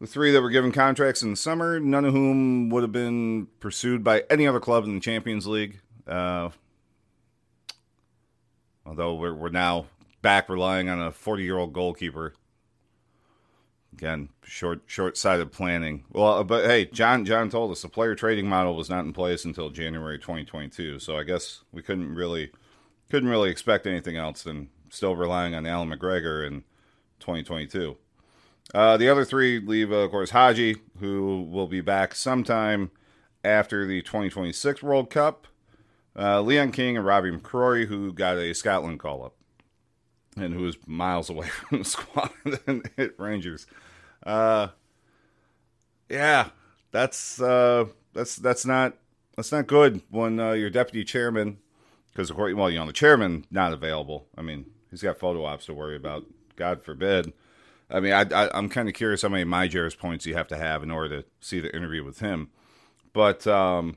the 0.00 0.06
three 0.06 0.30
that 0.30 0.42
were 0.42 0.50
given 0.50 0.72
contracts 0.72 1.22
in 1.22 1.30
the 1.30 1.36
summer, 1.36 1.80
none 1.80 2.04
of 2.04 2.12
whom 2.12 2.68
would 2.68 2.82
have 2.82 2.92
been 2.92 3.48
pursued 3.60 4.04
by 4.04 4.24
any 4.28 4.46
other 4.46 4.60
club 4.60 4.84
in 4.84 4.94
the 4.94 5.00
Champions 5.00 5.46
League. 5.46 5.80
Uh, 6.06 6.50
although 8.84 9.14
we're, 9.14 9.34
we're 9.34 9.48
now 9.48 9.86
back 10.22 10.48
relying 10.48 10.88
on 10.88 11.00
a 11.00 11.10
40 11.10 11.42
year 11.42 11.58
old 11.58 11.72
goalkeeper. 11.72 12.34
Again, 13.96 14.28
short 14.42 14.82
short 14.86 15.16
sighted 15.16 15.52
planning. 15.52 16.04
Well, 16.12 16.44
but 16.44 16.66
hey, 16.66 16.84
John 16.84 17.24
John 17.24 17.48
told 17.48 17.72
us 17.72 17.80
the 17.80 17.88
player 17.88 18.14
trading 18.14 18.46
model 18.46 18.76
was 18.76 18.90
not 18.90 19.06
in 19.06 19.14
place 19.14 19.46
until 19.46 19.70
January 19.70 20.18
2022. 20.18 20.98
So 20.98 21.16
I 21.16 21.22
guess 21.22 21.64
we 21.72 21.80
couldn't 21.80 22.14
really 22.14 22.50
couldn't 23.10 23.30
really 23.30 23.50
expect 23.50 23.86
anything 23.86 24.16
else 24.16 24.42
than 24.42 24.68
still 24.90 25.16
relying 25.16 25.54
on 25.54 25.64
Allan 25.64 25.88
McGregor 25.88 26.46
in 26.46 26.64
2022. 27.20 27.96
Uh, 28.74 28.96
the 28.98 29.08
other 29.08 29.24
three 29.24 29.60
leave, 29.60 29.90
uh, 29.90 29.96
of 29.96 30.10
course, 30.10 30.30
Hagi, 30.30 30.76
who 31.00 31.48
will 31.50 31.68
be 31.68 31.80
back 31.80 32.14
sometime 32.14 32.90
after 33.42 33.86
the 33.86 34.02
2026 34.02 34.82
World 34.82 35.08
Cup. 35.08 35.46
Uh, 36.18 36.42
Leon 36.42 36.72
King 36.72 36.98
and 36.98 37.06
Robbie 37.06 37.30
McCrorie, 37.30 37.86
who 37.86 38.12
got 38.12 38.36
a 38.36 38.54
Scotland 38.54 38.98
call 38.98 39.24
up 39.24 39.34
and 40.36 40.52
who 40.52 40.66
is 40.66 40.76
miles 40.86 41.30
away 41.30 41.48
from 41.68 41.78
the 41.78 41.84
squad 41.84 42.30
at 42.98 43.18
Rangers. 43.18 43.66
Uh, 44.26 44.68
yeah, 46.10 46.48
that's 46.90 47.40
uh, 47.40 47.86
that's 48.12 48.36
that's 48.36 48.66
not 48.66 48.94
that's 49.36 49.52
not 49.52 49.68
good 49.68 50.02
when 50.10 50.40
uh, 50.40 50.52
your 50.52 50.68
deputy 50.68 51.04
chairman, 51.04 51.58
because 52.12 52.28
of 52.28 52.36
course, 52.36 52.52
well, 52.54 52.68
you 52.68 52.78
know, 52.78 52.86
the 52.86 52.92
chairman 52.92 53.46
not 53.50 53.72
available. 53.72 54.26
I 54.36 54.42
mean, 54.42 54.66
he's 54.90 55.02
got 55.02 55.18
photo 55.18 55.44
ops 55.44 55.66
to 55.66 55.74
worry 55.74 55.96
about. 55.96 56.24
God 56.56 56.82
forbid. 56.82 57.32
I 57.88 58.00
mean, 58.00 58.12
I, 58.12 58.22
I 58.22 58.58
am 58.58 58.68
kind 58.68 58.88
of 58.88 58.94
curious 58.94 59.22
how 59.22 59.28
many 59.28 59.44
Myers 59.44 59.94
points 59.94 60.26
you 60.26 60.34
have 60.34 60.48
to 60.48 60.56
have 60.56 60.82
in 60.82 60.90
order 60.90 61.22
to 61.22 61.28
see 61.40 61.60
the 61.60 61.74
interview 61.74 62.02
with 62.02 62.18
him. 62.18 62.50
But 63.12 63.46
um, 63.46 63.96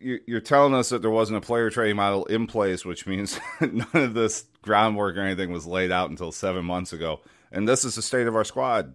you're 0.00 0.40
telling 0.40 0.74
us 0.74 0.88
that 0.88 1.02
there 1.02 1.10
wasn't 1.10 1.38
a 1.38 1.46
player 1.46 1.70
trading 1.70 1.96
model 1.96 2.24
in 2.26 2.46
place, 2.46 2.84
which 2.84 3.06
means 3.06 3.38
none 3.60 3.86
of 3.94 4.14
this 4.14 4.46
groundwork 4.62 5.16
or 5.16 5.20
anything 5.20 5.52
was 5.52 5.66
laid 5.66 5.92
out 5.92 6.10
until 6.10 6.32
seven 6.32 6.64
months 6.64 6.92
ago. 6.92 7.20
And 7.52 7.68
this 7.68 7.84
is 7.84 7.94
the 7.94 8.02
state 8.02 8.26
of 8.26 8.34
our 8.34 8.44
squad. 8.44 8.94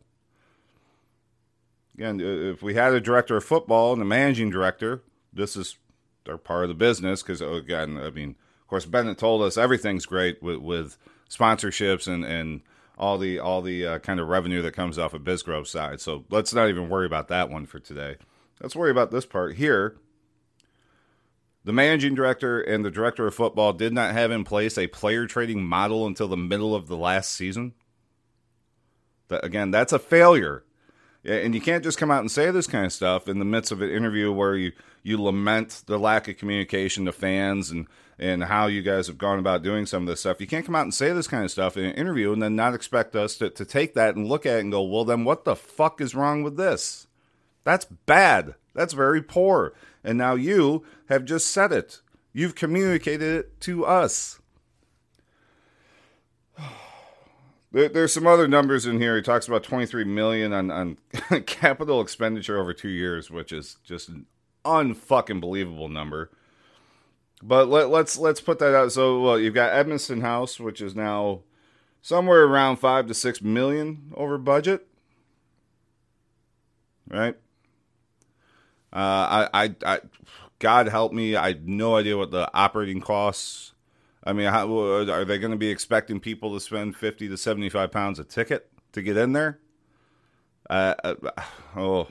Again, 1.96 2.20
if 2.20 2.62
we 2.62 2.74
had 2.74 2.94
a 2.94 3.00
director 3.00 3.38
of 3.38 3.44
football 3.44 3.94
and 3.94 4.02
a 4.02 4.06
managing 4.06 4.50
director, 4.50 5.04
this 5.32 5.56
is 5.56 5.78
they're 6.26 6.38
part 6.38 6.64
of 6.64 6.70
the 6.70 6.76
business 6.76 7.24
because 7.24 7.42
again, 7.42 7.98
I 7.98 8.10
mean, 8.10 8.32
of 8.62 8.68
course, 8.68 8.86
Bennett 8.86 9.18
told 9.18 9.42
us 9.44 9.58
everything's 9.58 10.06
great 10.06 10.44
with, 10.44 10.58
with 10.58 10.98
sponsorships 11.30 12.08
and 12.08 12.26
and 12.26 12.62
all 12.98 13.18
the 13.18 13.40
all 13.40 13.62
the 13.62 13.86
uh, 13.86 14.00
kind 14.00 14.20
of 14.20 14.28
revenue 14.28 14.62
that 14.64 14.74
comes 14.74 15.00
off 15.00 15.14
of 15.14 15.24
Bisgrove's 15.24 15.70
side. 15.70 16.02
So 16.02 16.26
let's 16.30 16.54
not 16.54 16.70
even 16.70 16.90
worry 16.90 17.06
about 17.06 17.28
that 17.30 17.50
one 17.50 17.66
for 17.66 17.80
today. 17.80 18.18
Let's 18.62 18.76
worry 18.76 18.92
about 18.92 19.12
this 19.12 19.26
part 19.26 19.56
here. 19.56 19.98
The 21.64 21.74
managing 21.74 22.16
director 22.16 22.62
and 22.62 22.84
the 22.84 22.92
director 22.92 23.28
of 23.28 23.36
football 23.36 23.74
did 23.74 23.94
not 23.94 24.14
have 24.14 24.32
in 24.32 24.44
place 24.44 24.78
a 24.78 24.88
player 24.88 25.28
trading 25.28 25.64
model 25.64 26.08
until 26.08 26.28
the 26.28 26.38
middle 26.38 26.74
of 26.74 26.88
the 26.88 26.98
last 26.98 27.32
season. 27.32 27.74
Again, 29.30 29.72
that's 29.72 29.94
a 29.94 30.00
failure. 30.00 30.64
And 31.26 31.54
you 31.54 31.62
can't 31.62 31.84
just 31.84 31.98
come 31.98 32.12
out 32.12 32.22
and 32.22 32.32
say 32.32 32.52
this 32.52 32.68
kind 32.68 32.86
of 32.86 32.94
stuff 32.94 33.28
in 33.28 33.40
the 33.40 33.46
midst 33.46 33.72
of 33.72 33.82
an 33.82 33.90
interview 33.90 34.32
where 34.32 34.56
you, 34.56 34.72
you 35.04 35.22
lament 35.22 35.84
the 35.86 35.98
lack 35.98 36.28
of 36.28 36.38
communication 36.38 37.06
to 37.06 37.12
fans 37.12 37.70
and, 37.70 37.88
and 38.18 38.46
how 38.46 38.68
you 38.68 38.82
guys 38.82 39.08
have 39.08 39.18
gone 39.18 39.38
about 39.40 39.64
doing 39.64 39.86
some 39.86 40.04
of 40.04 40.08
this 40.08 40.22
stuff. 40.22 40.40
You 40.40 40.48
can't 40.48 40.66
come 40.66 40.76
out 40.76 40.84
and 40.84 40.94
say 40.94 41.12
this 41.12 41.28
kind 41.28 41.44
of 41.44 41.52
stuff 41.52 41.76
in 41.76 41.86
an 41.86 41.96
interview 41.96 42.32
and 42.32 42.42
then 42.42 42.56
not 42.56 42.74
expect 42.74 43.16
us 43.16 43.36
to, 43.38 43.50
to 43.50 43.66
take 43.66 43.94
that 43.96 44.16
and 44.16 44.28
look 44.28 44.46
at 44.46 44.58
it 44.58 44.62
and 44.62 44.72
go, 44.72 44.84
well, 44.84 45.04
then 45.04 45.26
what 45.26 45.44
the 45.44 45.56
fuck 45.56 46.00
is 46.00 46.16
wrong 46.16 46.44
with 46.44 46.56
this? 46.56 47.08
That's 47.66 47.86
bad. 47.86 48.56
That's 48.74 48.94
very 48.94 49.22
poor. 49.22 49.74
And 50.04 50.18
now 50.18 50.36
you 50.36 50.86
have 51.10 51.26
just 51.26 51.48
said 51.48 51.74
it. 51.74 52.00
You've 52.32 52.56
communicated 52.56 53.36
it 53.36 53.62
to 53.62 53.86
us. 53.86 54.37
There, 57.72 57.90
there's 57.90 58.14
some 58.14 58.28
other 58.28 58.48
numbers 58.48 58.86
in 58.86 59.00
here. 59.00 59.16
He 59.16 59.22
talks 59.22 59.48
about 59.48 59.64
23 59.64 60.04
million 60.06 60.54
on, 60.54 60.72
on 60.72 60.98
capital 61.46 62.02
expenditure 62.02 62.60
over 62.60 62.74
two 62.74 62.90
years, 62.90 63.30
which 63.30 63.52
is 63.52 63.78
just 63.84 64.10
an 64.10 64.26
unfucking 64.66 65.42
believable 65.42 65.90
number. 65.90 66.32
But 67.44 67.68
let, 67.68 67.90
let's 67.90 68.18
let's 68.18 68.42
put 68.42 68.58
that 68.60 68.76
out. 68.76 68.92
So 68.92 69.22
well, 69.22 69.40
you've 69.40 69.54
got 69.54 69.72
Edmiston 69.72 70.22
House, 70.22 70.60
which 70.60 70.82
is 70.82 70.96
now 70.96 71.42
somewhere 72.02 72.46
around 72.46 72.78
five 72.78 73.06
to 73.08 73.14
six 73.14 73.42
million 73.42 74.12
over 74.16 74.40
budget, 74.40 74.88
right? 77.10 77.36
Uh, 78.92 79.48
I, 79.54 79.66
I, 79.66 79.76
I, 79.86 80.00
God 80.60 80.88
help 80.88 81.14
me, 81.14 81.36
I 81.36 81.50
have 81.50 81.68
no 81.68 81.96
idea 81.96 82.18
what 82.18 82.32
the 82.32 82.50
operating 82.54 83.02
costs 83.02 83.74
I 84.28 84.34
mean, 84.34 84.48
how, 84.48 84.78
are 84.78 85.24
they 85.24 85.38
going 85.38 85.52
to 85.52 85.58
be 85.58 85.70
expecting 85.70 86.20
people 86.20 86.54
to 86.54 86.60
spend 86.60 86.98
fifty 86.98 87.30
to 87.30 87.38
seventy-five 87.38 87.92
pounds 87.92 88.20
a 88.20 88.26
ticket 88.26 88.70
to 88.92 89.02
get 89.02 89.16
in 89.16 89.32
there? 89.32 89.60
Uh, 90.70 90.96
uh, 91.02 91.16
oh, 91.78 92.08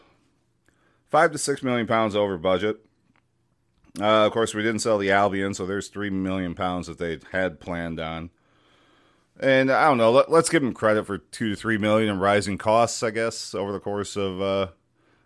five 1.10 1.30
to 1.32 1.38
six 1.38 1.62
million 1.62 1.86
pounds 1.86 2.16
over 2.16 2.38
budget. 2.38 2.78
Uh, 4.00 4.24
of 4.24 4.32
course, 4.32 4.54
we 4.54 4.62
didn't 4.62 4.80
sell 4.80 4.96
the 4.96 5.10
Albion, 5.10 5.52
so 5.52 5.66
there's 5.66 5.88
three 5.88 6.08
million 6.08 6.54
pounds 6.54 6.86
that 6.86 6.96
they 6.96 7.18
had 7.32 7.60
planned 7.60 8.00
on. 8.00 8.30
And 9.38 9.70
I 9.70 9.88
don't 9.88 9.98
know. 9.98 10.10
Let, 10.10 10.30
us 10.30 10.48
give 10.48 10.62
them 10.62 10.72
credit 10.72 11.04
for 11.04 11.18
two 11.18 11.50
to 11.50 11.56
three 11.56 11.76
million 11.76 12.08
in 12.08 12.18
rising 12.18 12.56
costs, 12.56 13.02
I 13.02 13.10
guess, 13.10 13.54
over 13.54 13.72
the 13.72 13.80
course 13.80 14.16
of 14.16 14.40
uh, 14.40 14.68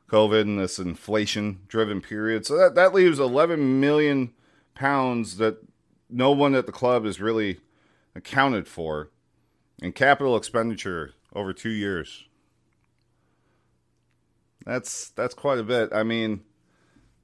COVID 0.09 0.40
and 0.42 0.59
this 0.59 0.80
inflation-driven 0.80 2.00
period. 2.00 2.47
So 2.47 2.56
that 2.56 2.75
that 2.75 2.92
leaves 2.92 3.20
eleven 3.20 3.78
million 3.78 4.32
pounds 4.75 5.37
that 5.37 5.59
no 6.11 6.33
one 6.33 6.55
at 6.55 6.67
the 6.67 6.73
club 6.73 7.07
is 7.07 7.21
really 7.21 7.61
accounted 8.14 8.67
for 8.67 9.11
in 9.81 9.93
capital 9.93 10.37
expenditure 10.37 11.14
over 11.35 11.52
two 11.52 11.71
years. 11.71 12.26
That's 14.64 15.11
that's 15.11 15.35
quite 15.35 15.59
a 15.59 15.64
bit. 15.64 15.90
I 15.93 16.02
mean, 16.02 16.43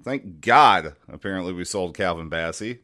thank 0.02 0.40
God. 0.40 0.95
Apparently, 1.09 1.52
we 1.52 1.64
sold 1.64 1.97
Calvin 1.97 2.31
Bassey 2.31 2.78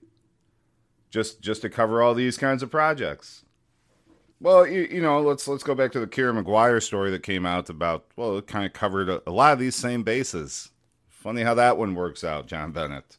just 1.11 1.40
just 1.40 1.62
to 1.62 1.71
cover 1.71 2.02
all 2.02 2.14
these 2.14 2.37
kinds 2.37 2.62
of 2.62 2.71
projects. 2.71 3.44
Well, 4.40 4.66
you, 4.66 4.88
you 4.90 5.00
know, 5.00 5.21
let's 5.21 5.47
let's 5.47 5.62
go 5.62 5.75
back 5.75 5.92
to 5.92 6.00
the 6.00 6.06
Kieran 6.06 6.35
Maguire 6.35 6.80
story 6.80 7.11
that 7.12 7.23
came 7.23 7.47
out 7.47 7.71
about. 7.71 8.06
Well, 8.16 8.38
it 8.38 8.47
kind 8.47 8.66
of 8.66 8.73
covered 8.73 9.09
a, 9.09 9.23
a 9.26 9.30
lot 9.30 9.52
of 9.52 9.59
these 9.59 9.76
same 9.76 10.02
bases. 10.02 10.71
Funny 11.09 11.42
how 11.42 11.54
that 11.54 11.78
one 11.78 11.94
works 11.94 12.25
out, 12.25 12.49
John 12.49 12.73
Bennett. 12.73 13.18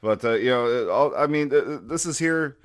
But 0.00 0.24
uh, 0.24 0.32
you 0.32 0.50
know, 0.50 1.12
I 1.16 1.26
mean, 1.26 1.50
this 1.86 2.06
is 2.06 2.18
here. 2.18 2.56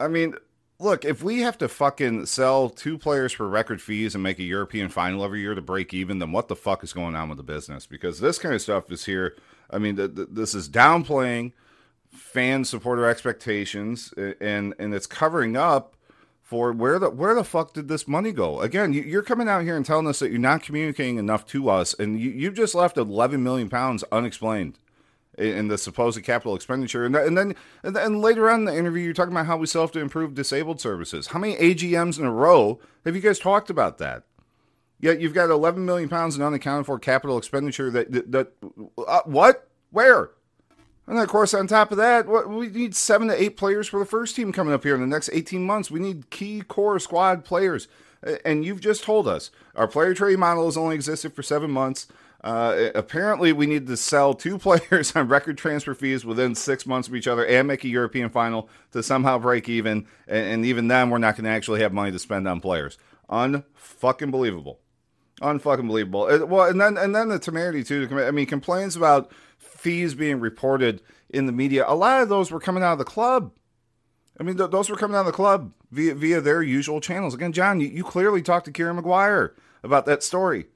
I 0.00 0.08
mean, 0.08 0.34
look, 0.78 1.04
if 1.04 1.22
we 1.22 1.40
have 1.40 1.58
to 1.58 1.68
fucking 1.68 2.26
sell 2.26 2.68
two 2.68 2.98
players 2.98 3.32
for 3.32 3.48
record 3.48 3.80
fees 3.80 4.14
and 4.14 4.22
make 4.22 4.38
a 4.38 4.44
European 4.44 4.88
final 4.88 5.24
every 5.24 5.40
year 5.40 5.54
to 5.54 5.62
break 5.62 5.92
even, 5.92 6.18
then 6.18 6.32
what 6.32 6.48
the 6.48 6.56
fuck 6.56 6.82
is 6.82 6.92
going 6.92 7.14
on 7.14 7.28
with 7.28 7.38
the 7.38 7.44
business? 7.44 7.86
Because 7.86 8.20
this 8.20 8.38
kind 8.38 8.54
of 8.54 8.62
stuff 8.62 8.90
is 8.90 9.04
here. 9.04 9.36
I 9.70 9.78
mean, 9.78 9.96
th- 9.96 10.14
th- 10.14 10.28
this 10.30 10.54
is 10.54 10.68
downplaying 10.68 11.52
fan 12.10 12.64
supporter 12.64 13.06
expectations, 13.06 14.14
and 14.16 14.74
and 14.78 14.94
it's 14.94 15.06
covering 15.06 15.56
up 15.56 15.96
for 16.42 16.72
where 16.72 16.98
the 16.98 17.10
where 17.10 17.34
the 17.34 17.44
fuck 17.44 17.74
did 17.74 17.88
this 17.88 18.06
money 18.06 18.32
go? 18.32 18.60
Again, 18.60 18.92
you, 18.92 19.18
are 19.18 19.22
coming 19.22 19.48
out 19.48 19.62
here 19.62 19.76
and 19.76 19.84
telling 19.84 20.06
us 20.06 20.20
that 20.20 20.30
you're 20.30 20.38
not 20.38 20.62
communicating 20.62 21.18
enough 21.18 21.44
to 21.46 21.68
us, 21.68 21.92
and 21.94 22.20
you, 22.20 22.30
you 22.30 22.50
just 22.50 22.74
left 22.74 22.96
11 22.96 23.42
million 23.42 23.68
pounds 23.68 24.04
unexplained 24.12 24.78
in 25.36 25.68
the 25.68 25.78
supposed 25.78 26.22
capital 26.24 26.54
expenditure. 26.54 27.04
And, 27.04 27.14
and 27.14 27.36
then 27.36 27.54
and 27.82 28.20
later 28.20 28.48
on 28.48 28.60
in 28.60 28.64
the 28.66 28.76
interview, 28.76 29.04
you're 29.04 29.12
talking 29.12 29.32
about 29.32 29.46
how 29.46 29.56
we 29.56 29.66
still 29.66 29.82
have 29.82 29.92
to 29.92 30.00
improve 30.00 30.34
disabled 30.34 30.80
services. 30.80 31.28
How 31.28 31.38
many 31.38 31.56
AGMs 31.56 32.18
in 32.18 32.24
a 32.24 32.32
row 32.32 32.80
have 33.04 33.14
you 33.14 33.22
guys 33.22 33.38
talked 33.38 33.70
about 33.70 33.98
that? 33.98 34.24
Yet 34.98 35.20
you've 35.20 35.34
got 35.34 35.50
11 35.50 35.84
million 35.84 36.08
pounds 36.08 36.36
in 36.36 36.42
unaccounted 36.42 36.86
for 36.86 36.98
capital 36.98 37.36
expenditure. 37.36 37.90
That 37.90 38.10
that, 38.12 38.32
that 38.32 38.52
uh, 39.06 39.20
what? 39.24 39.68
Where? 39.90 40.30
And 41.06 41.18
of 41.18 41.28
course, 41.28 41.54
on 41.54 41.66
top 41.66 41.92
of 41.92 41.98
that, 41.98 42.26
what, 42.26 42.48
we 42.48 42.68
need 42.68 42.96
seven 42.96 43.28
to 43.28 43.40
eight 43.40 43.56
players 43.56 43.86
for 43.86 44.00
the 44.00 44.06
first 44.06 44.34
team 44.34 44.52
coming 44.52 44.74
up 44.74 44.82
here 44.82 44.94
in 44.94 45.00
the 45.00 45.06
next 45.06 45.30
18 45.32 45.62
months. 45.62 45.90
We 45.90 46.00
need 46.00 46.30
key 46.30 46.62
core 46.62 46.98
squad 46.98 47.44
players. 47.44 47.86
And 48.44 48.64
you've 48.64 48.80
just 48.80 49.04
told 49.04 49.28
us 49.28 49.50
our 49.76 49.86
player 49.86 50.14
trade 50.14 50.38
model 50.38 50.64
has 50.64 50.76
only 50.76 50.96
existed 50.96 51.34
for 51.34 51.42
seven 51.44 51.70
months. 51.70 52.08
Uh, 52.46 52.90
apparently, 52.94 53.52
we 53.52 53.66
need 53.66 53.88
to 53.88 53.96
sell 53.96 54.32
two 54.32 54.56
players 54.66 55.16
on 55.16 55.26
record 55.26 55.58
transfer 55.58 55.94
fees 55.94 56.24
within 56.24 56.54
six 56.54 56.86
months 56.86 57.08
of 57.08 57.16
each 57.16 57.26
other 57.26 57.44
and 57.44 57.66
make 57.66 57.82
a 57.82 57.88
European 57.88 58.30
final 58.30 58.68
to 58.92 59.02
somehow 59.02 59.36
break 59.36 59.68
even. 59.68 60.06
And, 60.28 60.46
and 60.46 60.64
even 60.64 60.86
then, 60.86 61.10
we're 61.10 61.18
not 61.18 61.34
going 61.34 61.42
to 61.44 61.50
actually 61.50 61.80
have 61.80 61.92
money 61.92 62.12
to 62.12 62.20
spend 62.20 62.46
on 62.46 62.60
players. 62.60 62.98
Unfucking 63.28 64.30
believable. 64.30 64.78
Unfucking 65.40 65.88
believable. 65.88 66.28
It- 66.28 66.48
well, 66.48 66.66
and 66.70 66.80
then 66.80 66.96
and 66.96 67.16
then 67.16 67.30
the 67.30 67.40
temerity 67.40 67.82
too. 67.82 68.08
I 68.12 68.30
mean, 68.30 68.46
complaints 68.46 68.94
about 68.94 69.32
fees 69.58 70.14
being 70.14 70.38
reported 70.38 71.02
in 71.28 71.46
the 71.46 71.52
media. 71.52 71.84
A 71.88 71.96
lot 71.96 72.22
of 72.22 72.28
those 72.28 72.52
were 72.52 72.60
coming 72.60 72.84
out 72.84 72.92
of 72.92 72.98
the 72.98 73.04
club. 73.04 73.50
I 74.38 74.44
mean, 74.44 74.56
th- 74.56 74.70
those 74.70 74.88
were 74.88 74.96
coming 74.96 75.16
out 75.16 75.20
of 75.20 75.26
the 75.26 75.32
club 75.32 75.72
via 75.90 76.14
via 76.14 76.40
their 76.40 76.62
usual 76.62 77.00
channels. 77.00 77.34
Again, 77.34 77.52
John, 77.52 77.80
you, 77.80 77.88
you 77.88 78.04
clearly 78.04 78.40
talked 78.40 78.66
to 78.66 78.72
Kieran 78.72 78.94
Maguire 78.94 79.52
about 79.82 80.06
that 80.06 80.22
story. 80.22 80.66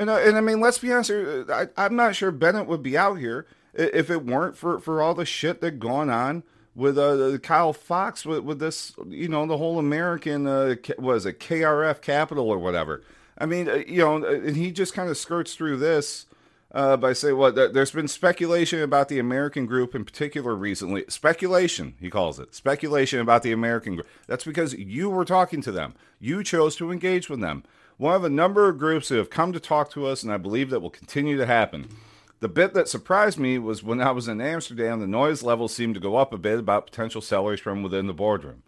And, 0.00 0.08
uh, 0.08 0.16
and 0.16 0.38
I 0.38 0.40
mean, 0.40 0.60
let's 0.60 0.78
be 0.78 0.90
honest 0.90 1.10
here. 1.10 1.44
I, 1.52 1.68
I'm 1.76 1.94
not 1.94 2.16
sure 2.16 2.30
Bennett 2.30 2.66
would 2.66 2.82
be 2.82 2.96
out 2.96 3.18
here 3.18 3.46
if 3.74 4.08
it 4.08 4.24
weren't 4.24 4.56
for, 4.56 4.80
for 4.80 5.02
all 5.02 5.12
the 5.12 5.26
shit 5.26 5.60
that 5.60 5.78
gone 5.78 6.08
on 6.08 6.42
with 6.74 6.96
uh, 6.96 7.36
Kyle 7.42 7.74
Fox 7.74 8.24
with, 8.24 8.40
with 8.40 8.60
this, 8.60 8.94
you 9.08 9.28
know, 9.28 9.44
the 9.44 9.58
whole 9.58 9.78
American, 9.78 10.46
uh, 10.46 10.76
was 10.98 11.26
it 11.26 11.38
KRF 11.38 12.00
Capital 12.00 12.48
or 12.48 12.58
whatever. 12.58 13.02
I 13.36 13.44
mean, 13.44 13.68
uh, 13.68 13.82
you 13.86 13.98
know, 13.98 14.24
and 14.24 14.56
he 14.56 14.72
just 14.72 14.94
kind 14.94 15.10
of 15.10 15.18
skirts 15.18 15.54
through 15.54 15.76
this 15.76 16.24
uh, 16.72 16.96
by 16.96 17.12
saying 17.12 17.36
what 17.36 17.54
well, 17.54 17.70
there's 17.70 17.90
been 17.90 18.08
speculation 18.08 18.80
about 18.80 19.10
the 19.10 19.18
American 19.18 19.66
group 19.66 19.94
in 19.94 20.06
particular 20.06 20.54
recently. 20.54 21.04
Speculation, 21.08 21.94
he 22.00 22.08
calls 22.08 22.40
it. 22.40 22.54
Speculation 22.54 23.20
about 23.20 23.42
the 23.42 23.52
American 23.52 23.96
group. 23.96 24.06
That's 24.26 24.44
because 24.44 24.72
you 24.72 25.10
were 25.10 25.26
talking 25.26 25.60
to 25.60 25.72
them. 25.72 25.94
You 26.18 26.42
chose 26.42 26.74
to 26.76 26.90
engage 26.90 27.28
with 27.28 27.40
them. 27.40 27.64
One 28.00 28.14
of 28.14 28.24
a 28.24 28.30
number 28.30 28.66
of 28.66 28.78
groups 28.78 29.10
that 29.10 29.18
have 29.18 29.28
come 29.28 29.52
to 29.52 29.60
talk 29.60 29.90
to 29.90 30.06
us, 30.06 30.22
and 30.22 30.32
I 30.32 30.38
believe 30.38 30.70
that 30.70 30.80
will 30.80 30.88
continue 30.88 31.36
to 31.36 31.44
happen. 31.44 31.86
The 32.38 32.48
bit 32.48 32.72
that 32.72 32.88
surprised 32.88 33.38
me 33.38 33.58
was 33.58 33.82
when 33.82 34.00
I 34.00 34.10
was 34.12 34.26
in 34.26 34.40
Amsterdam, 34.40 35.00
the 35.00 35.06
noise 35.06 35.42
level 35.42 35.68
seemed 35.68 35.96
to 35.96 36.00
go 36.00 36.16
up 36.16 36.32
a 36.32 36.38
bit 36.38 36.58
about 36.58 36.86
potential 36.86 37.20
sellers 37.20 37.60
from 37.60 37.82
within 37.82 38.06
the 38.06 38.14
boardroom. 38.14 38.62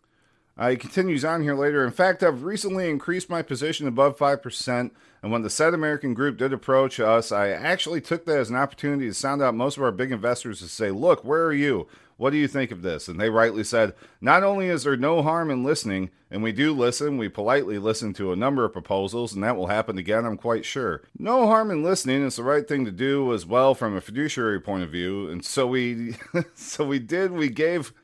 Uh, 0.57 0.71
he 0.71 0.77
continues 0.77 1.25
on 1.25 1.43
here 1.43 1.55
later. 1.55 1.85
In 1.85 1.93
fact, 1.93 2.23
I've 2.23 2.43
recently 2.43 2.91
increased 2.91 3.31
my 3.31 3.41
position 3.43 3.87
above 3.87 4.19
5%, 4.19 4.91
and 5.23 5.33
when 5.33 5.43
the 5.43 5.51
said 5.51 5.73
American 5.73 6.15
group 6.15 6.37
did 6.37 6.53
approach 6.53 7.01
us, 7.01 7.33
I 7.33 7.51
actually 7.51 8.01
took 8.01 8.27
that 8.27 8.39
as 8.39 8.51
an 8.51 8.57
opportunity 8.57 9.07
to 9.07 9.15
sound 9.15 9.41
out 9.41 9.55
most 9.55 9.77
of 9.77 9.83
our 9.83 9.93
big 9.93 10.13
investors 10.13 10.59
to 10.61 10.69
say, 10.69 10.91
Look, 10.91 11.25
where 11.25 11.45
are 11.47 11.55
you? 11.55 11.89
What 12.19 12.31
do 12.31 12.37
you 12.37 12.47
think 12.47 12.71
of 12.71 12.83
this? 12.83 13.09
And 13.09 13.19
they 13.19 13.31
rightly 13.31 13.65
said, 13.65 13.95
Not 14.21 14.43
only 14.43 14.69
is 14.69 14.85
there 14.85 14.97
no 14.97 15.23
harm 15.23 15.51
in 15.51 15.65
listening, 15.65 16.11
and 16.31 16.43
we 16.43 16.53
do 16.53 16.73
listen, 16.73 17.17
we 17.17 17.29
politely 17.29 17.79
listen 17.79 18.13
to 18.15 18.33
a 18.33 18.37
number 18.37 18.65
of 18.65 18.75
proposals, 18.75 19.33
and 19.33 19.43
that 19.43 19.57
will 19.57 19.69
happen 19.69 19.97
again, 19.97 20.27
I'm 20.27 20.37
quite 20.37 20.67
sure. 20.67 21.03
No 21.19 21.47
harm 21.47 21.71
in 21.71 21.83
listening 21.83 22.23
is 22.25 22.37
the 22.37 22.43
right 22.43 22.69
thing 22.69 22.85
to 22.85 22.91
do 22.91 23.33
as 23.33 23.47
well 23.47 23.75
from 23.75 23.97
a 23.97 24.03
fiduciary 24.03 24.61
point 24.61 24.83
of 24.83 24.91
view, 24.91 25.31
and 25.31 25.45
so 25.45 25.67
we 25.67 26.17
so 26.55 26.85
we 26.85 26.99
did, 26.99 27.33
we 27.33 27.49
gave 27.49 27.95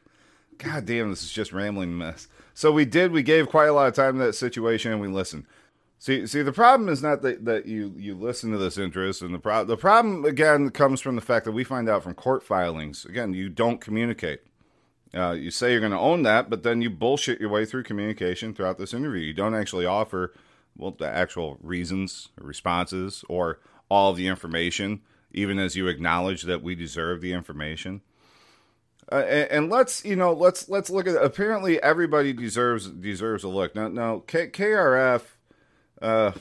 God 0.58 0.86
damn, 0.86 1.10
this 1.10 1.22
is 1.22 1.30
just 1.30 1.52
rambling 1.52 1.96
mess. 1.96 2.26
So 2.58 2.72
we 2.72 2.86
did. 2.86 3.12
We 3.12 3.22
gave 3.22 3.48
quite 3.48 3.68
a 3.68 3.72
lot 3.72 3.86
of 3.86 3.94
time 3.94 4.18
to 4.18 4.24
that 4.24 4.32
situation, 4.32 4.90
and 4.90 5.00
we 5.00 5.06
listened. 5.06 5.44
See, 6.00 6.26
see, 6.26 6.42
the 6.42 6.50
problem 6.50 6.88
is 6.88 7.00
not 7.00 7.22
that, 7.22 7.44
that 7.44 7.66
you 7.66 7.94
you 7.96 8.16
listen 8.16 8.50
to 8.50 8.58
this 8.58 8.76
interest, 8.76 9.22
and 9.22 9.32
the 9.32 9.38
pro- 9.38 9.62
the 9.62 9.76
problem 9.76 10.24
again 10.24 10.70
comes 10.70 11.00
from 11.00 11.14
the 11.14 11.22
fact 11.22 11.44
that 11.44 11.52
we 11.52 11.62
find 11.62 11.88
out 11.88 12.02
from 12.02 12.14
court 12.14 12.42
filings. 12.42 13.04
Again, 13.04 13.32
you 13.32 13.48
don't 13.48 13.80
communicate. 13.80 14.40
Uh, 15.14 15.36
you 15.38 15.52
say 15.52 15.70
you're 15.70 15.78
going 15.78 15.92
to 15.92 15.98
own 16.00 16.24
that, 16.24 16.50
but 16.50 16.64
then 16.64 16.82
you 16.82 16.90
bullshit 16.90 17.40
your 17.40 17.48
way 17.48 17.64
through 17.64 17.84
communication 17.84 18.52
throughout 18.52 18.76
this 18.76 18.92
interview. 18.92 19.22
You 19.22 19.34
don't 19.34 19.54
actually 19.54 19.86
offer 19.86 20.34
well 20.76 20.96
the 20.98 21.08
actual 21.08 21.58
reasons, 21.62 22.30
or 22.40 22.44
responses, 22.48 23.24
or 23.28 23.60
all 23.88 24.14
the 24.14 24.26
information, 24.26 25.02
even 25.30 25.60
as 25.60 25.76
you 25.76 25.86
acknowledge 25.86 26.42
that 26.42 26.64
we 26.64 26.74
deserve 26.74 27.20
the 27.20 27.32
information. 27.32 28.00
Uh, 29.10 29.16
and, 29.16 29.50
and 29.50 29.70
let's 29.70 30.04
you 30.04 30.16
know 30.16 30.32
let's 30.32 30.68
let's 30.68 30.90
look 30.90 31.06
at 31.06 31.16
apparently 31.16 31.82
everybody 31.82 32.32
deserves 32.32 32.88
deserves 32.88 33.42
a 33.42 33.48
look. 33.48 33.74
Now 33.74 33.88
now 33.88 34.22
K, 34.26 34.48
krf 34.48 35.22
uh 36.02 36.32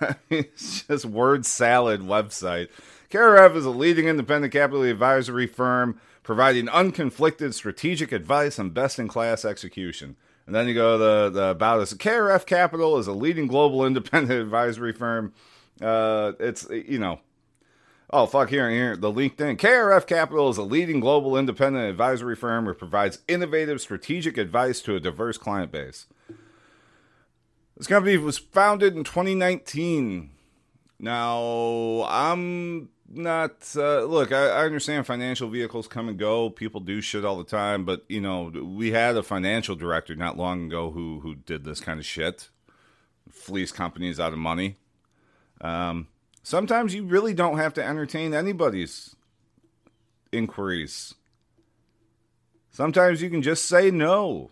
it's 0.30 0.82
just 0.82 1.04
word 1.06 1.46
salad 1.46 2.00
website. 2.00 2.68
Krf 3.10 3.56
is 3.56 3.64
a 3.64 3.70
leading 3.70 4.06
independent 4.06 4.52
capital 4.52 4.82
advisory 4.82 5.46
firm 5.46 5.98
providing 6.22 6.66
unconflicted 6.66 7.54
strategic 7.54 8.12
advice 8.12 8.58
and 8.58 8.72
best-in-class 8.72 9.44
execution. 9.44 10.16
And 10.46 10.54
then 10.54 10.68
you 10.68 10.74
go 10.74 10.92
to 10.92 10.98
the, 10.98 11.30
the 11.30 11.46
about 11.50 11.80
us 11.80 11.94
krf 11.94 12.44
capital 12.44 12.98
is 12.98 13.06
a 13.06 13.12
leading 13.12 13.46
global 13.46 13.86
independent 13.86 14.38
advisory 14.38 14.92
firm. 14.92 15.32
Uh 15.80 16.32
it's 16.38 16.68
you 16.68 16.98
know 16.98 17.20
Oh, 18.14 18.26
fuck, 18.26 18.50
here, 18.50 18.68
here, 18.68 18.94
the 18.94 19.10
LinkedIn. 19.10 19.56
KRF 19.56 20.06
Capital 20.06 20.50
is 20.50 20.58
a 20.58 20.62
leading 20.62 21.00
global 21.00 21.34
independent 21.34 21.88
advisory 21.88 22.36
firm 22.36 22.66
that 22.66 22.76
provides 22.76 23.20
innovative 23.26 23.80
strategic 23.80 24.36
advice 24.36 24.82
to 24.82 24.94
a 24.94 25.00
diverse 25.00 25.38
client 25.38 25.72
base. 25.72 26.06
This 27.74 27.86
company 27.86 28.18
was 28.18 28.36
founded 28.36 28.94
in 28.94 29.04
2019. 29.04 30.30
Now, 30.98 32.04
I'm 32.06 32.90
not, 33.08 33.54
uh, 33.76 34.04
look, 34.04 34.30
I, 34.30 34.46
I 34.46 34.64
understand 34.66 35.06
financial 35.06 35.48
vehicles 35.48 35.88
come 35.88 36.10
and 36.10 36.18
go. 36.18 36.50
People 36.50 36.82
do 36.82 37.00
shit 37.00 37.24
all 37.24 37.38
the 37.38 37.44
time, 37.44 37.86
but, 37.86 38.04
you 38.10 38.20
know, 38.20 38.52
we 38.62 38.92
had 38.92 39.16
a 39.16 39.22
financial 39.22 39.74
director 39.74 40.14
not 40.14 40.36
long 40.36 40.66
ago 40.66 40.90
who, 40.90 41.20
who 41.20 41.34
did 41.34 41.64
this 41.64 41.80
kind 41.80 41.98
of 41.98 42.04
shit, 42.04 42.50
fleece 43.30 43.72
companies 43.72 44.20
out 44.20 44.34
of 44.34 44.38
money. 44.38 44.76
Um, 45.62 46.08
Sometimes 46.42 46.94
you 46.94 47.04
really 47.04 47.34
don't 47.34 47.58
have 47.58 47.74
to 47.74 47.84
entertain 47.84 48.34
anybody's 48.34 49.14
inquiries. 50.32 51.14
Sometimes 52.70 53.22
you 53.22 53.30
can 53.30 53.42
just 53.42 53.66
say 53.66 53.90
no. 53.90 54.50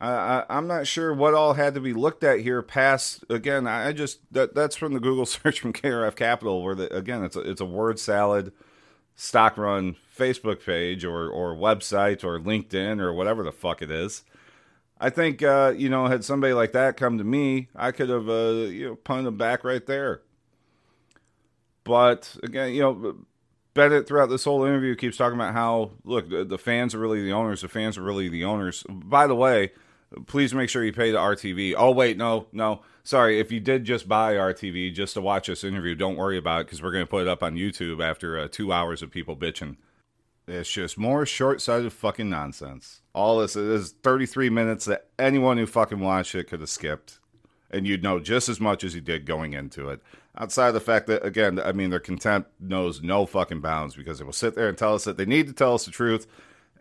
I, 0.00 0.44
I, 0.48 0.58
am 0.58 0.66
not 0.66 0.86
sure 0.86 1.12
what 1.14 1.34
all 1.34 1.54
had 1.54 1.74
to 1.74 1.80
be 1.80 1.92
looked 1.92 2.24
at 2.24 2.40
here. 2.40 2.62
Past 2.62 3.24
again, 3.28 3.68
I 3.68 3.92
just 3.92 4.20
that 4.32 4.54
that's 4.54 4.76
from 4.76 4.94
the 4.94 5.00
Google 5.00 5.26
search 5.26 5.60
from 5.60 5.72
KRF 5.72 6.16
Capital, 6.16 6.62
where 6.62 6.74
the, 6.74 6.94
again 6.94 7.22
it's 7.22 7.36
a, 7.36 7.40
it's 7.40 7.60
a 7.60 7.66
word 7.66 7.98
salad, 7.98 8.52
stock 9.14 9.56
run 9.58 9.96
Facebook 10.16 10.64
page 10.64 11.04
or 11.04 11.28
or 11.28 11.54
website 11.54 12.24
or 12.24 12.40
LinkedIn 12.40 13.00
or 13.00 13.12
whatever 13.12 13.44
the 13.44 13.52
fuck 13.52 13.82
it 13.82 13.90
is. 13.90 14.24
I 15.02 15.10
think 15.10 15.42
uh, 15.42 15.74
you 15.76 15.88
know, 15.88 16.06
had 16.06 16.24
somebody 16.24 16.54
like 16.54 16.72
that 16.72 16.96
come 16.96 17.18
to 17.18 17.24
me, 17.24 17.68
I 17.74 17.90
could 17.90 18.08
have 18.08 18.28
uh, 18.28 18.52
you 18.70 18.86
know 18.86 18.94
punted 18.94 19.26
them 19.26 19.36
back 19.36 19.64
right 19.64 19.84
there. 19.84 20.22
But 21.82 22.36
again, 22.44 22.72
you 22.72 22.82
know, 22.82 23.16
Bennett 23.74 24.06
throughout 24.06 24.28
this 24.28 24.44
whole 24.44 24.64
interview 24.64 24.94
keeps 24.94 25.16
talking 25.16 25.34
about 25.34 25.54
how 25.54 25.90
look, 26.04 26.30
the, 26.30 26.44
the 26.44 26.56
fans 26.56 26.94
are 26.94 27.00
really 27.00 27.20
the 27.20 27.32
owners. 27.32 27.62
The 27.62 27.68
fans 27.68 27.98
are 27.98 28.02
really 28.02 28.28
the 28.28 28.44
owners. 28.44 28.84
By 28.88 29.26
the 29.26 29.34
way, 29.34 29.72
please 30.28 30.54
make 30.54 30.70
sure 30.70 30.84
you 30.84 30.92
pay 30.92 31.10
the 31.10 31.18
RTV. 31.18 31.74
Oh 31.76 31.90
wait, 31.90 32.16
no, 32.16 32.46
no, 32.52 32.82
sorry. 33.02 33.40
If 33.40 33.50
you 33.50 33.58
did 33.58 33.84
just 33.84 34.06
buy 34.06 34.34
RTV 34.34 34.94
just 34.94 35.14
to 35.14 35.20
watch 35.20 35.48
this 35.48 35.64
interview, 35.64 35.96
don't 35.96 36.16
worry 36.16 36.38
about 36.38 36.60
it 36.60 36.66
because 36.68 36.80
we're 36.80 36.92
going 36.92 37.04
to 37.04 37.10
put 37.10 37.22
it 37.22 37.28
up 37.28 37.42
on 37.42 37.56
YouTube 37.56 38.00
after 38.00 38.38
uh, 38.38 38.46
two 38.48 38.72
hours 38.72 39.02
of 39.02 39.10
people 39.10 39.36
bitching. 39.36 39.78
It's 40.52 40.70
just 40.70 40.98
more 40.98 41.24
short-sighted 41.24 41.94
fucking 41.94 42.28
nonsense. 42.28 43.00
All 43.14 43.38
this 43.38 43.56
is 43.56 43.92
33 44.02 44.50
minutes 44.50 44.84
that 44.84 45.06
anyone 45.18 45.56
who 45.56 45.66
fucking 45.66 45.98
watched 45.98 46.34
it 46.34 46.44
could 46.44 46.60
have 46.60 46.68
skipped, 46.68 47.20
and 47.70 47.86
you'd 47.86 48.02
know 48.02 48.20
just 48.20 48.50
as 48.50 48.60
much 48.60 48.84
as 48.84 48.94
you 48.94 49.00
did 49.00 49.24
going 49.24 49.54
into 49.54 49.88
it. 49.88 50.02
Outside 50.36 50.68
of 50.68 50.74
the 50.74 50.80
fact 50.80 51.06
that, 51.06 51.24
again, 51.24 51.58
I 51.58 51.72
mean, 51.72 51.88
their 51.88 52.00
contempt 52.00 52.50
knows 52.60 53.02
no 53.02 53.24
fucking 53.24 53.62
bounds 53.62 53.94
because 53.94 54.18
they 54.18 54.26
will 54.26 54.32
sit 54.32 54.54
there 54.54 54.68
and 54.68 54.76
tell 54.76 54.94
us 54.94 55.04
that 55.04 55.16
they 55.16 55.24
need 55.24 55.46
to 55.46 55.54
tell 55.54 55.72
us 55.72 55.86
the 55.86 55.90
truth 55.90 56.26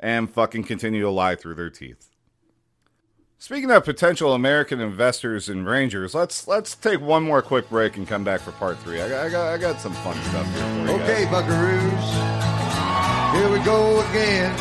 and 0.01 0.29
fucking 0.29 0.63
continue 0.63 1.01
to 1.01 1.09
lie 1.09 1.35
through 1.35 1.55
their 1.55 1.69
teeth. 1.69 2.09
Speaking 3.37 3.71
of 3.71 3.85
potential 3.85 4.33
American 4.33 4.81
investors 4.81 5.47
and 5.47 5.65
Rangers, 5.65 6.13
let's 6.13 6.47
let's 6.47 6.75
take 6.75 7.01
one 7.01 7.23
more 7.23 7.41
quick 7.41 7.69
break 7.69 7.97
and 7.97 8.07
come 8.07 8.23
back 8.23 8.41
for 8.41 8.51
part 8.51 8.77
three. 8.79 9.01
I 9.01 9.09
got 9.09 9.25
I 9.25 9.29
got, 9.29 9.53
I 9.53 9.57
got 9.57 9.81
some 9.81 9.93
fun 9.93 10.15
stuff 10.25 10.45
here 10.53 10.85
for 10.85 10.91
you. 10.91 11.01
Okay, 11.01 11.25
guys. 11.25 11.43
buckaroos, 11.43 12.50
here 13.33 13.49
we 13.49 13.59
go 13.59 14.01
again. 14.09 14.55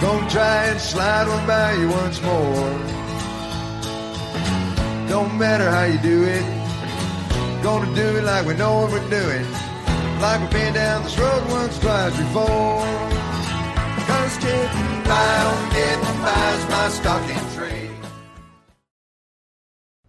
Gonna 0.00 0.30
try 0.30 0.66
and 0.66 0.80
slide 0.80 1.26
one 1.28 1.46
by 1.46 1.72
you 1.74 1.88
once 1.88 2.22
more. 2.22 2.98
Don't 5.08 5.38
matter 5.38 5.70
how 5.70 5.84
you 5.84 5.98
do 5.98 6.24
it, 6.24 6.44
gonna 7.62 7.94
do 7.94 8.18
it 8.18 8.24
like 8.24 8.46
we 8.46 8.54
know 8.54 8.80
what 8.80 8.92
we're 8.92 9.10
doing. 9.10 9.46
Like 10.20 10.40
we've 10.40 10.50
been 10.50 10.74
down 10.74 11.02
this 11.04 11.18
road 11.18 11.50
once, 11.50 11.78
twice 11.78 12.16
before. 12.16 12.84
Cause 14.06 14.36
getting 14.38 15.04
by 15.04 15.36
on 15.50 15.72
getting 15.72 16.22
by 16.22 16.54
is 16.56 16.68
my 16.68 16.88
stock 16.88 17.30
in 17.30 17.56
trade. 17.56 17.90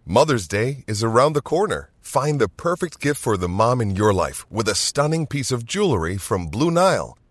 Mother's 0.04 0.48
Day 0.48 0.84
is 0.86 1.04
around 1.04 1.32
the 1.34 1.42
corner. 1.42 1.90
Find 2.00 2.40
the 2.40 2.48
perfect 2.48 3.00
gift 3.00 3.20
for 3.20 3.36
the 3.36 3.48
mom 3.48 3.80
in 3.80 3.94
your 3.94 4.12
life 4.12 4.44
with 4.50 4.68
a 4.68 4.74
stunning 4.74 5.26
piece 5.26 5.52
of 5.52 5.64
jewelry 5.64 6.16
from 6.16 6.48
Blue 6.48 6.70
Nile. 6.70 7.16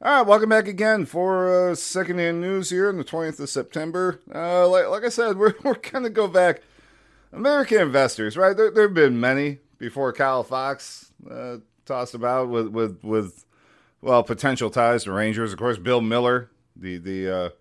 All 0.00 0.18
right, 0.18 0.26
welcome 0.28 0.48
back 0.48 0.68
again 0.68 1.06
for 1.06 1.70
uh, 1.70 1.74
secondhand 1.74 2.40
news 2.40 2.70
here 2.70 2.88
on 2.88 2.98
the 2.98 3.04
20th 3.04 3.40
of 3.40 3.48
September. 3.48 4.20
Uh, 4.32 4.68
like, 4.68 4.86
like 4.86 5.02
I 5.02 5.08
said, 5.08 5.36
we're, 5.38 5.54
we're 5.64 5.74
going 5.74 6.04
to 6.04 6.10
go 6.10 6.28
back. 6.28 6.62
American 7.32 7.80
investors, 7.80 8.36
right? 8.36 8.56
There, 8.56 8.70
there 8.70 8.84
have 8.84 8.94
been 8.94 9.18
many 9.18 9.58
before 9.76 10.12
Kyle 10.12 10.44
Fox 10.44 11.10
uh, 11.28 11.56
tossed 11.84 12.14
about 12.14 12.48
with, 12.48 12.68
with, 12.68 13.02
with, 13.02 13.44
well, 14.00 14.22
potential 14.22 14.70
ties 14.70 15.02
to 15.02 15.10
Rangers. 15.10 15.52
Of 15.52 15.58
course, 15.58 15.78
Bill 15.78 16.00
Miller, 16.00 16.48
the, 16.76 16.98
the 16.98 17.52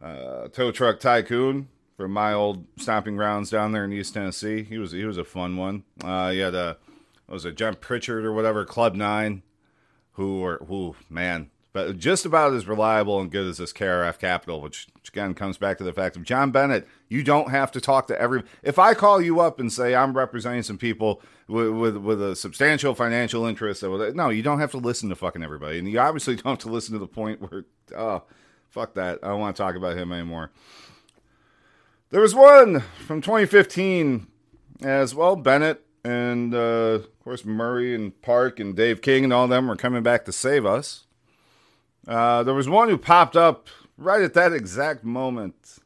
uh, 0.00 0.04
uh, 0.04 0.48
tow 0.48 0.70
truck 0.70 1.00
tycoon 1.00 1.70
from 1.96 2.12
my 2.12 2.32
old 2.32 2.66
stomping 2.76 3.16
grounds 3.16 3.50
down 3.50 3.72
there 3.72 3.84
in 3.84 3.92
East 3.92 4.14
Tennessee. 4.14 4.62
He 4.62 4.78
was, 4.78 4.92
he 4.92 5.04
was 5.04 5.18
a 5.18 5.24
fun 5.24 5.56
one. 5.56 5.82
Uh, 6.04 6.30
he 6.30 6.38
had 6.38 6.54
a, 6.54 6.76
was 7.28 7.44
it 7.44 7.56
John 7.56 7.74
Pritchard 7.74 8.24
or 8.24 8.32
whatever, 8.32 8.64
Club 8.64 8.94
Nine 8.94 9.42
who 10.18 10.44
are 10.44 10.58
who 10.66 10.96
man, 11.08 11.48
but 11.72 11.96
just 11.96 12.26
about 12.26 12.52
as 12.52 12.66
reliable 12.66 13.20
and 13.20 13.30
good 13.30 13.46
as 13.46 13.58
this 13.58 13.72
KRF 13.72 14.18
Capital, 14.18 14.60
which, 14.60 14.88
which 14.94 15.10
again 15.10 15.32
comes 15.32 15.56
back 15.56 15.78
to 15.78 15.84
the 15.84 15.92
fact 15.92 16.16
of 16.16 16.24
John 16.24 16.50
Bennett. 16.50 16.88
You 17.08 17.22
don't 17.22 17.50
have 17.50 17.70
to 17.72 17.80
talk 17.80 18.08
to 18.08 18.20
every. 18.20 18.42
If 18.64 18.80
I 18.80 18.94
call 18.94 19.22
you 19.22 19.38
up 19.38 19.60
and 19.60 19.72
say 19.72 19.94
I'm 19.94 20.16
representing 20.16 20.64
some 20.64 20.76
people 20.76 21.22
with 21.46 21.68
with, 21.68 21.96
with 21.96 22.20
a 22.20 22.34
substantial 22.34 22.96
financial 22.96 23.46
interest, 23.46 23.84
no, 23.84 24.28
you 24.28 24.42
don't 24.42 24.58
have 24.58 24.72
to 24.72 24.78
listen 24.78 25.08
to 25.08 25.14
fucking 25.14 25.44
everybody, 25.44 25.78
and 25.78 25.88
you 25.88 26.00
obviously 26.00 26.34
don't 26.36 26.46
have 26.46 26.58
to 26.58 26.68
listen 26.68 26.94
to 26.94 26.98
the 26.98 27.06
point 27.06 27.40
where 27.40 27.64
oh, 27.96 28.24
fuck 28.68 28.94
that, 28.94 29.20
I 29.22 29.28
don't 29.28 29.40
want 29.40 29.56
to 29.56 29.62
talk 29.62 29.76
about 29.76 29.96
him 29.96 30.12
anymore. 30.12 30.50
There 32.10 32.20
was 32.20 32.34
one 32.34 32.80
from 33.06 33.20
2015 33.20 34.26
as 34.82 35.14
well, 35.14 35.36
Bennett 35.36 35.84
and 36.04 36.54
uh, 36.54 36.58
of 36.58 37.20
course 37.20 37.44
Murray 37.44 37.94
and 37.94 38.20
Park 38.22 38.60
and 38.60 38.76
Dave 38.76 39.02
King 39.02 39.24
and 39.24 39.32
all 39.32 39.48
them 39.48 39.68
were 39.68 39.76
coming 39.76 40.02
back 40.02 40.24
to 40.24 40.32
save 40.32 40.64
us. 40.64 41.04
Uh, 42.06 42.42
there 42.42 42.54
was 42.54 42.68
one 42.68 42.88
who 42.88 42.96
popped 42.96 43.36
up 43.36 43.68
right 43.96 44.22
at 44.22 44.34
that 44.34 44.52
exact 44.52 45.04
moment, 45.04 45.78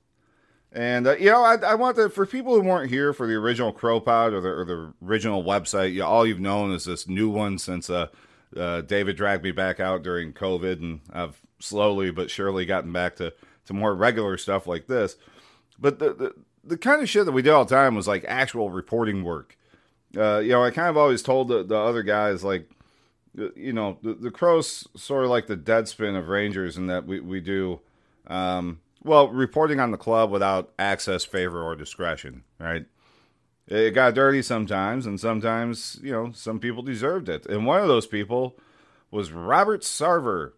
and 0.72 1.06
uh, 1.06 1.16
you 1.16 1.30
know 1.30 1.42
I, 1.42 1.56
I, 1.56 1.74
want 1.74 1.96
to 1.96 2.08
for 2.08 2.26
people 2.26 2.54
who 2.54 2.66
weren't 2.66 2.90
here 2.90 3.12
for 3.12 3.26
the 3.26 3.34
original 3.34 3.72
CROpod 3.72 4.32
or 4.32 4.40
the, 4.40 4.48
or 4.48 4.64
the 4.64 4.92
original 5.04 5.42
website. 5.42 5.92
You, 5.92 6.04
all 6.04 6.26
you've 6.26 6.40
known 6.40 6.72
is 6.72 6.84
this 6.84 7.08
new 7.08 7.28
one 7.28 7.58
since 7.58 7.90
uh, 7.90 8.08
uh, 8.56 8.82
David 8.82 9.16
dragged 9.16 9.42
me 9.42 9.50
back 9.50 9.80
out 9.80 10.02
during 10.02 10.32
COVID, 10.32 10.80
and 10.80 11.00
I've 11.12 11.40
slowly 11.58 12.10
but 12.10 12.30
surely 12.30 12.66
gotten 12.66 12.92
back 12.92 13.16
to 13.16 13.32
to 13.66 13.72
more 13.72 13.94
regular 13.94 14.36
stuff 14.36 14.66
like 14.66 14.86
this. 14.86 15.16
But 15.78 15.98
the, 15.98 16.14
the 16.14 16.34
the 16.64 16.78
kind 16.78 17.02
of 17.02 17.08
shit 17.08 17.24
that 17.24 17.32
we 17.32 17.42
did 17.42 17.50
all 17.50 17.64
the 17.64 17.74
time 17.74 17.94
was 17.94 18.06
like 18.06 18.24
actual 18.28 18.70
reporting 18.70 19.24
work 19.24 19.56
uh, 20.16 20.38
you 20.38 20.50
know, 20.50 20.64
I 20.64 20.70
kind 20.70 20.88
of 20.88 20.96
always 20.96 21.22
told 21.22 21.48
the, 21.48 21.62
the 21.62 21.76
other 21.76 22.02
guys 22.02 22.44
like, 22.44 22.68
you 23.34 23.72
know, 23.72 23.98
the, 24.02 24.14
the 24.14 24.30
Crows 24.30 24.86
sort 24.96 25.24
of 25.24 25.30
like 25.30 25.46
the 25.46 25.56
Deadspin 25.56 26.18
of 26.18 26.28
Rangers 26.28 26.76
in 26.76 26.86
that 26.88 27.06
we 27.06 27.20
we 27.20 27.40
do, 27.40 27.80
um, 28.26 28.80
well, 29.02 29.28
reporting 29.28 29.80
on 29.80 29.90
the 29.90 29.96
club 29.96 30.30
without 30.30 30.72
access, 30.78 31.24
favor, 31.24 31.62
or 31.62 31.74
discretion, 31.74 32.44
right? 32.58 32.84
It 33.68 33.92
got 33.92 34.14
dirty 34.14 34.42
sometimes, 34.42 35.06
and 35.06 35.18
sometimes, 35.18 35.98
you 36.02 36.12
know, 36.12 36.32
some 36.32 36.58
people 36.58 36.82
deserved 36.82 37.28
it. 37.28 37.46
And 37.46 37.64
one 37.64 37.80
of 37.80 37.88
those 37.88 38.06
people 38.06 38.58
was 39.10 39.32
Robert 39.32 39.82
Sarver, 39.82 40.52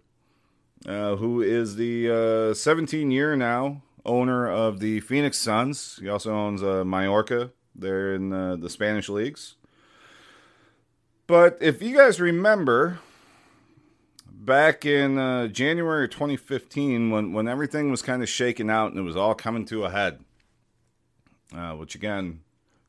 uh, 0.87 1.17
who 1.17 1.43
is 1.43 1.77
the 1.77 2.51
uh, 2.51 2.55
17 2.55 3.11
year 3.11 3.37
now 3.37 3.83
owner 4.05 4.51
of 4.51 4.81
the 4.81 5.01
Phoenix 5.01 5.39
Suns. 5.39 5.99
He 6.01 6.09
also 6.09 6.33
owns 6.33 6.63
uh, 6.63 6.85
Mallorca 6.85 7.53
they're 7.75 8.15
in 8.15 8.31
the, 8.31 8.57
the 8.61 8.71
Spanish 8.71 9.09
leagues. 9.09 9.57
But 11.27 11.59
if 11.61 11.81
you 11.81 11.97
guys 11.97 12.21
remember, 12.21 12.99
back 14.31 14.85
in 14.85 15.19
uh, 15.19 15.49
January 15.49 16.09
2015, 16.09 17.11
when, 17.11 17.33
when 17.33 17.49
everything 17.49 17.91
was 17.91 18.03
kind 18.03 18.23
of 18.23 18.29
shaken 18.29 18.69
out 18.69 18.91
and 18.91 18.99
it 18.99 19.03
was 19.03 19.17
all 19.17 19.35
coming 19.35 19.65
to 19.67 19.85
a 19.85 19.91
head, 19.91 20.21
uh, 21.57 21.73
which 21.73 21.95
again, 21.95 22.41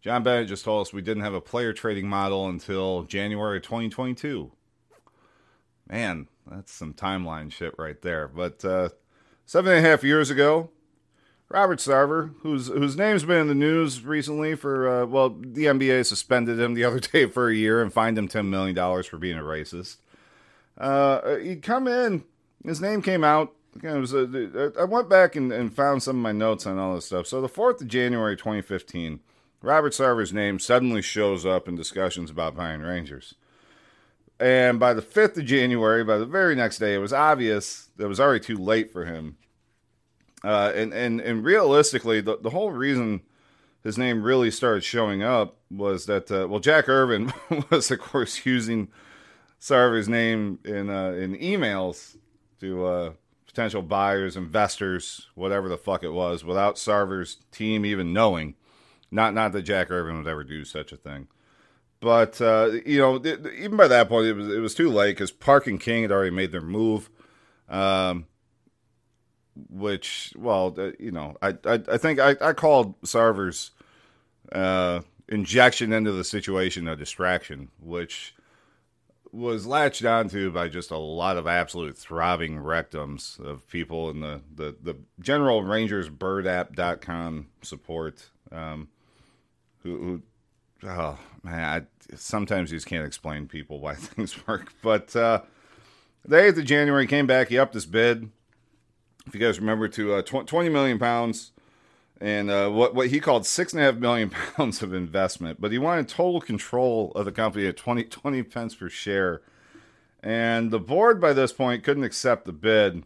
John 0.01 0.23
Bennett 0.23 0.47
just 0.47 0.65
told 0.65 0.85
us 0.85 0.93
we 0.93 1.01
didn't 1.01 1.23
have 1.23 1.33
a 1.33 1.41
player 1.41 1.73
trading 1.73 2.07
model 2.07 2.47
until 2.47 3.03
January 3.03 3.61
2022. 3.61 4.51
Man, 5.89 6.27
that's 6.45 6.71
some 6.71 6.93
timeline 6.93 7.51
shit 7.51 7.73
right 7.77 7.99
there. 8.01 8.27
But 8.27 8.63
uh, 8.65 8.89
seven 9.45 9.73
and 9.73 9.85
a 9.85 9.89
half 9.89 10.03
years 10.03 10.29
ago, 10.29 10.69
Robert 11.49 11.79
Sarver, 11.79 12.33
whose 12.41 12.67
whose 12.67 12.97
name's 12.97 13.23
been 13.23 13.41
in 13.41 13.47
the 13.47 13.55
news 13.55 14.03
recently 14.03 14.55
for 14.55 15.03
uh, 15.03 15.05
well, 15.05 15.29
the 15.29 15.65
NBA 15.65 16.05
suspended 16.05 16.59
him 16.59 16.73
the 16.73 16.83
other 16.85 16.99
day 16.99 17.27
for 17.27 17.49
a 17.49 17.55
year 17.55 17.81
and 17.81 17.93
fined 17.93 18.17
him 18.17 18.27
ten 18.27 18.49
million 18.49 18.75
dollars 18.75 19.05
for 19.05 19.17
being 19.17 19.37
a 19.37 19.43
racist. 19.43 19.97
Uh, 20.77 21.37
he'd 21.37 21.61
come 21.61 21.87
in, 21.87 22.23
his 22.63 22.81
name 22.81 23.01
came 23.01 23.23
out. 23.23 23.53
Again, 23.75 23.97
it 23.97 23.99
was 23.99 24.13
a, 24.13 24.71
I 24.79 24.85
went 24.85 25.09
back 25.09 25.35
and, 25.35 25.51
and 25.51 25.73
found 25.73 26.01
some 26.01 26.15
of 26.15 26.21
my 26.21 26.31
notes 26.31 26.65
on 26.65 26.77
all 26.77 26.95
this 26.95 27.07
stuff. 27.07 27.27
So 27.27 27.41
the 27.41 27.49
fourth 27.49 27.81
of 27.81 27.89
January, 27.89 28.37
2015, 28.37 29.19
Robert 29.61 29.91
Sarver's 29.91 30.31
name 30.31 30.59
suddenly 30.59 31.01
shows 31.01 31.45
up 31.45 31.67
in 31.67 31.75
discussions 31.75 32.29
about 32.29 32.55
buying 32.55 32.81
Rangers. 32.81 33.35
And 34.39 34.79
by 34.79 34.93
the 34.93 35.01
5th 35.01 35.37
of 35.37 35.45
January, 35.45 36.05
by 36.05 36.17
the 36.17 36.25
very 36.25 36.55
next 36.55 36.77
day, 36.77 36.93
it 36.93 36.99
was 36.99 37.11
obvious 37.11 37.89
that 37.97 38.05
it 38.05 38.09
was 38.09 38.19
already 38.19 38.43
too 38.43 38.57
late 38.57 38.93
for 38.93 39.03
him 39.03 39.35
uh, 40.45 40.71
and, 40.75 40.93
and, 40.93 41.19
and 41.19 41.43
realistically, 41.43 42.21
the, 42.21 42.37
the 42.37 42.51
whole 42.51 42.71
reason 42.71 43.21
his 43.83 43.97
name 43.97 44.21
really 44.23 44.51
started 44.51 44.83
showing 44.83 45.23
up 45.23 45.57
was 45.71 46.05
that, 46.05 46.31
uh, 46.31 46.47
well, 46.47 46.59
Jack 46.59 46.87
Irvine 46.87 47.33
was, 47.71 47.89
of 47.89 47.99
course, 47.99 48.45
using 48.45 48.89
Sarver's 49.59 50.07
name 50.07 50.59
in, 50.63 50.89
uh, 50.89 51.11
in 51.11 51.35
emails 51.37 52.17
to 52.59 52.85
uh, 52.85 53.13
potential 53.47 53.81
buyers, 53.81 54.37
investors, 54.37 55.27
whatever 55.33 55.67
the 55.67 55.77
fuck 55.77 56.03
it 56.03 56.11
was, 56.11 56.43
without 56.43 56.75
Sarver's 56.75 57.37
team 57.51 57.85
even 57.85 58.13
knowing. 58.13 58.53
Not, 59.09 59.33
not 59.33 59.51
that 59.53 59.63
Jack 59.63 59.89
Irvine 59.89 60.17
would 60.17 60.27
ever 60.27 60.43
do 60.43 60.63
such 60.63 60.91
a 60.91 60.97
thing. 60.97 61.27
But 62.01 62.39
uh, 62.39 62.71
you 62.85 62.99
know, 62.99 63.15
even 63.25 63.77
by 63.77 63.87
that 63.87 64.09
point, 64.09 64.27
it 64.27 64.33
was 64.33 64.47
it 64.47 64.59
was 64.59 64.75
too 64.75 64.91
late 64.91 65.13
because 65.13 65.31
Park 65.31 65.65
and 65.65 65.79
King 65.79 66.03
had 66.03 66.11
already 66.11 66.29
made 66.29 66.51
their 66.51 66.61
move. 66.61 67.09
Um, 67.67 68.27
which, 69.69 70.33
well, 70.37 70.73
uh, 70.77 70.91
you 70.99 71.11
know, 71.11 71.35
I 71.41 71.55
I, 71.65 71.81
I 71.87 71.97
think 71.97 72.19
I, 72.19 72.35
I 72.41 72.53
called 72.53 72.99
Sarver's 73.01 73.71
uh, 74.51 75.01
injection 75.27 75.93
into 75.93 76.11
the 76.11 76.23
situation 76.23 76.87
a 76.87 76.95
distraction, 76.95 77.69
which 77.79 78.35
was 79.31 79.67
latched 79.67 80.05
onto 80.05 80.49
by 80.51 80.69
just 80.69 80.91
a 80.91 80.97
lot 80.97 81.37
of 81.37 81.45
absolute 81.45 81.97
throbbing 81.97 82.55
rectums 82.57 83.37
of 83.39 83.67
people 83.67 84.09
in 84.09 84.21
the, 84.21 84.41
the, 84.55 84.75
the 84.81 84.95
general 85.19 85.61
Rangers 85.61 86.09
birdapp.com 86.09 87.47
support 87.61 88.29
um, 88.51 88.87
who, 89.83 90.21
who, 90.81 90.87
oh 90.87 91.19
man, 91.43 91.63
I, 91.63 92.15
sometimes 92.15 92.71
you 92.71 92.77
just 92.77 92.87
can't 92.87 93.05
explain 93.05 93.47
people 93.47 93.79
why 93.79 93.95
things 93.95 94.47
work. 94.47 94.73
But 94.81 95.13
uh, 95.15 95.41
the 96.23 96.37
8th 96.37 96.59
of 96.59 96.65
January 96.65 97.05
came 97.05 97.27
back, 97.27 97.49
he 97.49 97.59
upped 97.59 97.73
his 97.73 97.85
bid 97.85 98.29
if 99.27 99.33
you 99.33 99.39
guys 99.39 99.59
remember, 99.59 99.87
to 99.89 100.15
uh, 100.15 100.21
tw- 100.21 100.47
20 100.47 100.69
million 100.69 100.99
pounds 100.99 101.51
and 102.21 102.49
uh, 102.49 102.69
what, 102.69 102.95
what 102.95 103.09
he 103.09 103.19
called 103.19 103.45
six 103.45 103.73
and 103.73 103.81
a 103.81 103.85
half 103.85 103.95
million 103.95 104.29
pounds 104.55 104.81
of 104.81 104.93
investment. 104.93 105.59
But 105.59 105.71
he 105.71 105.77
wanted 105.77 106.07
total 106.07 106.41
control 106.41 107.11
of 107.15 107.25
the 107.25 107.31
company 107.31 107.67
at 107.67 107.77
20, 107.77 108.03
20 108.03 108.43
pence 108.43 108.75
per 108.75 108.89
share. 108.89 109.41
And 110.23 110.71
the 110.71 110.79
board 110.79 111.19
by 111.19 111.33
this 111.33 111.51
point 111.51 111.83
couldn't 111.83 112.03
accept 112.03 112.45
the 112.45 112.53
bid 112.53 113.03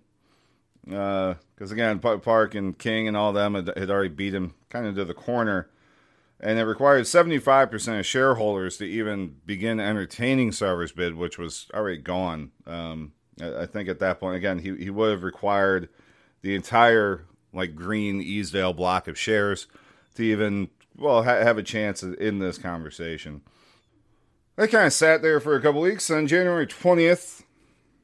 because, 0.86 1.36
uh, 1.72 1.74
again, 1.74 2.00
Park 2.00 2.56
and 2.56 2.78
King 2.78 3.08
and 3.08 3.18
all 3.18 3.34
them 3.34 3.56
had, 3.56 3.78
had 3.78 3.90
already 3.90 4.10
beat 4.10 4.34
him 4.34 4.54
kind 4.70 4.86
of 4.86 4.96
to 4.96 5.06
the 5.06 5.14
corner. 5.14 5.70
And 6.40 6.58
it 6.58 6.64
required 6.64 7.04
75% 7.04 8.00
of 8.00 8.06
shareholders 8.06 8.78
to 8.78 8.86
even 8.86 9.36
begin 9.46 9.82
entertaining 9.82 10.52
Sarver's 10.52 10.94
bid, 10.94 11.16
which 11.16 11.38
was 11.38 11.68
already 11.74 11.98
gone. 11.98 12.52
Um, 12.66 13.12
I, 13.42 13.64
I 13.64 13.66
think 13.66 13.90
at 13.90 14.00
that 14.00 14.22
point, 14.22 14.38
again, 14.38 14.60
he, 14.60 14.74
he 14.78 14.90
would 14.90 15.12
have 15.12 15.24
required– 15.24 15.90
the 16.42 16.56
entire 16.56 17.26
like 17.54 17.76
green 17.76 18.22
Easdale 18.22 18.74
block 18.74 19.08
of 19.08 19.18
shares 19.18 19.68
to 20.16 20.24
even 20.24 20.70
well 20.96 21.24
ha- 21.24 21.44
have 21.44 21.58
a 21.58 21.64
chance 21.64 22.04
in 22.04 22.40
this 22.40 22.58
conversation. 22.58 23.42
I 24.58 24.68
kind 24.68 24.88
of 24.88 24.94
sat 24.94 25.22
there 25.22 25.40
for 25.40 25.56
a 25.56 25.62
couple 25.62 25.82
weeks. 25.82 26.10
On 26.10 26.28
January 26.28 26.68
twentieth, 26.68 27.44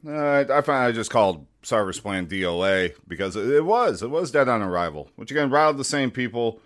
uh, 0.07 0.45
I 0.49 0.61
finally 0.61 0.93
just 0.93 1.11
called 1.11 1.45
Sarver's 1.63 1.99
Plan 1.99 2.27
DOA 2.27 2.95
because 3.07 3.35
it 3.35 3.65
was 3.65 4.01
it 4.01 4.09
was 4.09 4.31
dead 4.31 4.49
on 4.49 4.61
arrival, 4.61 5.09
which 5.15 5.31
again 5.31 5.49
riled 5.49 5.77
the 5.77 5.83
same 5.83 6.11
people. 6.11 6.59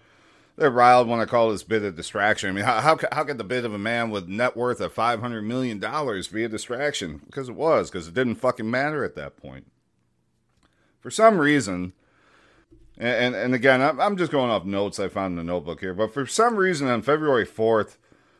They're 0.57 0.69
riled 0.69 1.07
when 1.07 1.21
I 1.21 1.25
call 1.25 1.51
this 1.51 1.63
bid 1.63 1.85
a 1.85 1.91
distraction. 1.91 2.49
I 2.49 2.51
mean, 2.51 2.65
how, 2.65 2.81
how, 2.81 2.99
how 3.13 3.23
could 3.23 3.37
the 3.37 3.45
bid 3.45 3.63
of 3.63 3.73
a 3.73 3.77
man 3.77 4.09
with 4.09 4.27
net 4.27 4.57
worth 4.57 4.81
of 4.81 4.93
$500 4.93 5.41
million 5.41 5.79
be 5.79 6.43
a 6.43 6.49
distraction? 6.49 7.21
Because 7.25 7.47
it 7.47 7.55
was, 7.55 7.89
because 7.89 8.09
it 8.09 8.13
didn't 8.13 8.35
fucking 8.35 8.69
matter 8.69 9.05
at 9.05 9.15
that 9.15 9.37
point 9.37 9.67
for 10.99 11.11
some 11.11 11.39
reason, 11.39 11.93
and, 12.97 13.07
and, 13.07 13.35
and 13.35 13.55
again, 13.55 13.81
I'm, 13.81 13.99
I'm 13.99 14.17
just 14.17 14.31
going 14.31 14.51
off 14.51 14.65
notes 14.65 14.99
I 14.99 15.07
found 15.07 15.33
in 15.33 15.37
the 15.37 15.51
notebook 15.51 15.79
here, 15.79 15.93
but 15.93 16.13
for 16.13 16.25
some 16.25 16.55
reason 16.55 16.87
on 16.87 17.01
February 17.01 17.45
4th, 17.45 17.97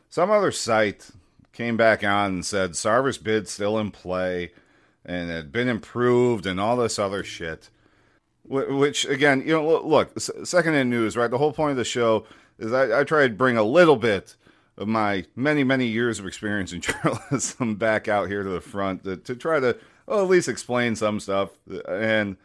some 0.08 0.30
other 0.30 0.52
site 0.52 1.10
came 1.52 1.76
back 1.76 2.04
on 2.04 2.32
and 2.32 2.46
said 2.46 2.72
Sarver's 2.72 3.18
bid 3.18 3.48
still 3.48 3.78
in 3.78 3.90
play. 3.90 4.52
and 5.04 5.30
had 5.30 5.50
been 5.50 5.68
improved 5.68 6.46
and 6.46 6.60
all 6.60 6.76
this 6.76 6.98
other 6.98 7.24
shit. 7.24 7.70
Which 8.44 9.04
again, 9.04 9.42
you 9.46 9.52
know, 9.52 9.80
look, 9.80 10.18
second 10.18 10.74
in 10.74 10.90
news, 10.90 11.16
right? 11.16 11.30
The 11.30 11.38
whole 11.38 11.52
point 11.52 11.72
of 11.72 11.76
the 11.76 11.84
show 11.84 12.26
is 12.58 12.72
I, 12.72 13.00
I 13.00 13.04
try 13.04 13.28
to 13.28 13.34
bring 13.34 13.56
a 13.56 13.62
little 13.62 13.96
bit 13.96 14.34
of 14.76 14.88
my 14.88 15.24
many 15.36 15.62
many 15.62 15.86
years 15.86 16.18
of 16.18 16.26
experience 16.26 16.72
in 16.72 16.80
journalism 16.82 17.76
back 17.76 18.08
out 18.08 18.28
here 18.28 18.42
to 18.42 18.48
the 18.48 18.60
front 18.60 19.04
to, 19.04 19.16
to 19.16 19.36
try 19.36 19.60
to 19.60 19.76
well, 20.06 20.22
at 20.22 20.28
least 20.28 20.48
explain 20.48 20.96
some 20.96 21.20
stuff 21.20 21.50
and 21.88 22.36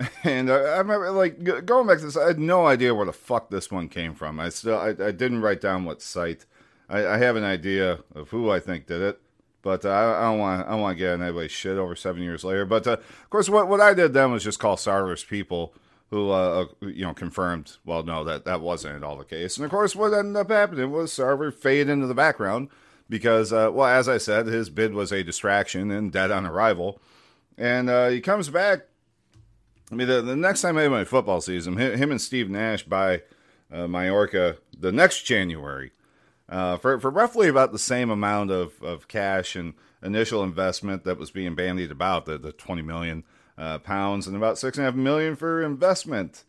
and 0.24 0.50
I, 0.50 0.56
I, 0.56 0.78
remember 0.78 1.10
like 1.10 1.42
going 1.66 1.86
back 1.86 1.98
to 1.98 2.06
this 2.06 2.16
i 2.16 2.26
had 2.26 2.38
no 2.38 2.66
idea 2.66 2.94
where 2.94 3.06
the 3.06 3.12
fuck 3.12 3.50
this 3.50 3.70
one 3.70 3.88
came 3.88 4.14
from. 4.14 4.40
I 4.40 4.48
still 4.48 4.78
i, 4.78 4.88
I 4.88 5.10
didn't 5.10 5.42
write 5.42 5.60
down 5.60 5.84
what 5.84 6.00
site. 6.02 6.46
I, 6.88 7.06
I, 7.06 7.18
have 7.18 7.36
an 7.36 7.44
idea 7.44 8.00
of 8.14 8.30
who 8.30 8.50
i 8.50 8.60
think 8.60 8.86
did 8.86 9.02
it 9.02 9.20
but 9.62 9.84
uh, 9.84 9.90
I, 9.90 10.22
don't 10.22 10.38
want 10.38 10.66
i 10.66 10.70
don't 10.70 10.80
want 10.80 10.96
to 10.96 10.98
get 10.98 11.12
on 11.14 11.22
anybody's 11.22 11.50
shit 11.50 11.76
over 11.76 11.94
seven 11.94 12.22
years 12.22 12.44
later. 12.44 12.64
But 12.64 12.86
uh, 12.86 12.92
of 12.92 13.30
course 13.30 13.48
what, 13.48 13.68
what 13.68 13.80
i 13.80 13.94
did 13.94 14.12
then 14.12 14.32
was 14.32 14.44
just 14.44 14.58
call 14.58 14.76
Sarver's 14.76 15.24
people 15.24 15.74
who 16.08 16.30
uh, 16.30 16.66
uh, 16.82 16.86
you 16.86 17.04
know 17.04 17.14
confirmed 17.14 17.76
well 17.84 18.02
no 18.02 18.24
that 18.24 18.44
that 18.44 18.60
wasn't 18.60 18.96
at 18.96 19.02
all 19.02 19.16
the 19.16 19.24
case. 19.24 19.56
And 19.56 19.64
of 19.64 19.70
course 19.70 19.94
what 19.94 20.14
ended 20.14 20.36
up 20.36 20.50
happening 20.50 20.90
was 20.90 21.12
Sarver 21.12 21.52
faded 21.52 21.90
into 21.90 22.06
the 22.06 22.14
background 22.14 22.68
because 23.08 23.52
uh, 23.52 23.70
well 23.72 23.88
as 23.88 24.08
i 24.08 24.16
said 24.16 24.46
his 24.46 24.70
bid 24.70 24.94
was 24.94 25.12
a 25.12 25.22
distraction 25.22 25.90
and 25.90 26.10
dead 26.10 26.30
on 26.30 26.46
arrival. 26.46 27.00
And 27.58 27.90
uh, 27.90 28.08
he 28.08 28.22
comes 28.22 28.48
back 28.48 28.86
i 29.90 29.94
mean 29.94 30.08
the, 30.08 30.22
the 30.22 30.36
next 30.36 30.62
time 30.62 30.76
i 30.76 30.82
have 30.82 30.90
my 30.90 31.04
football 31.04 31.40
season 31.40 31.76
him, 31.76 32.10
and 32.10 32.20
steve 32.20 32.48
nash 32.48 32.82
buy 32.82 33.22
uh, 33.72 33.86
Mallorca 33.86 34.56
the 34.78 34.92
next 34.92 35.22
january 35.22 35.92
uh, 36.48 36.76
for, 36.76 36.98
for 36.98 37.10
roughly 37.10 37.48
about 37.48 37.70
the 37.72 37.78
same 37.78 38.10
amount 38.10 38.50
of, 38.50 38.82
of 38.82 39.06
cash 39.06 39.54
and 39.54 39.74
initial 40.02 40.42
investment 40.42 41.04
that 41.04 41.18
was 41.18 41.30
being 41.30 41.54
bandied 41.54 41.90
about 41.90 42.26
the, 42.26 42.38
the 42.38 42.52
20 42.52 42.82
million 42.82 43.24
uh, 43.56 43.78
pounds 43.78 44.26
and 44.26 44.36
about 44.36 44.58
six 44.58 44.76
and 44.76 44.86
a 44.86 44.90
half 44.90 44.96
million 44.96 45.36
for 45.36 45.62
investment. 45.62 46.44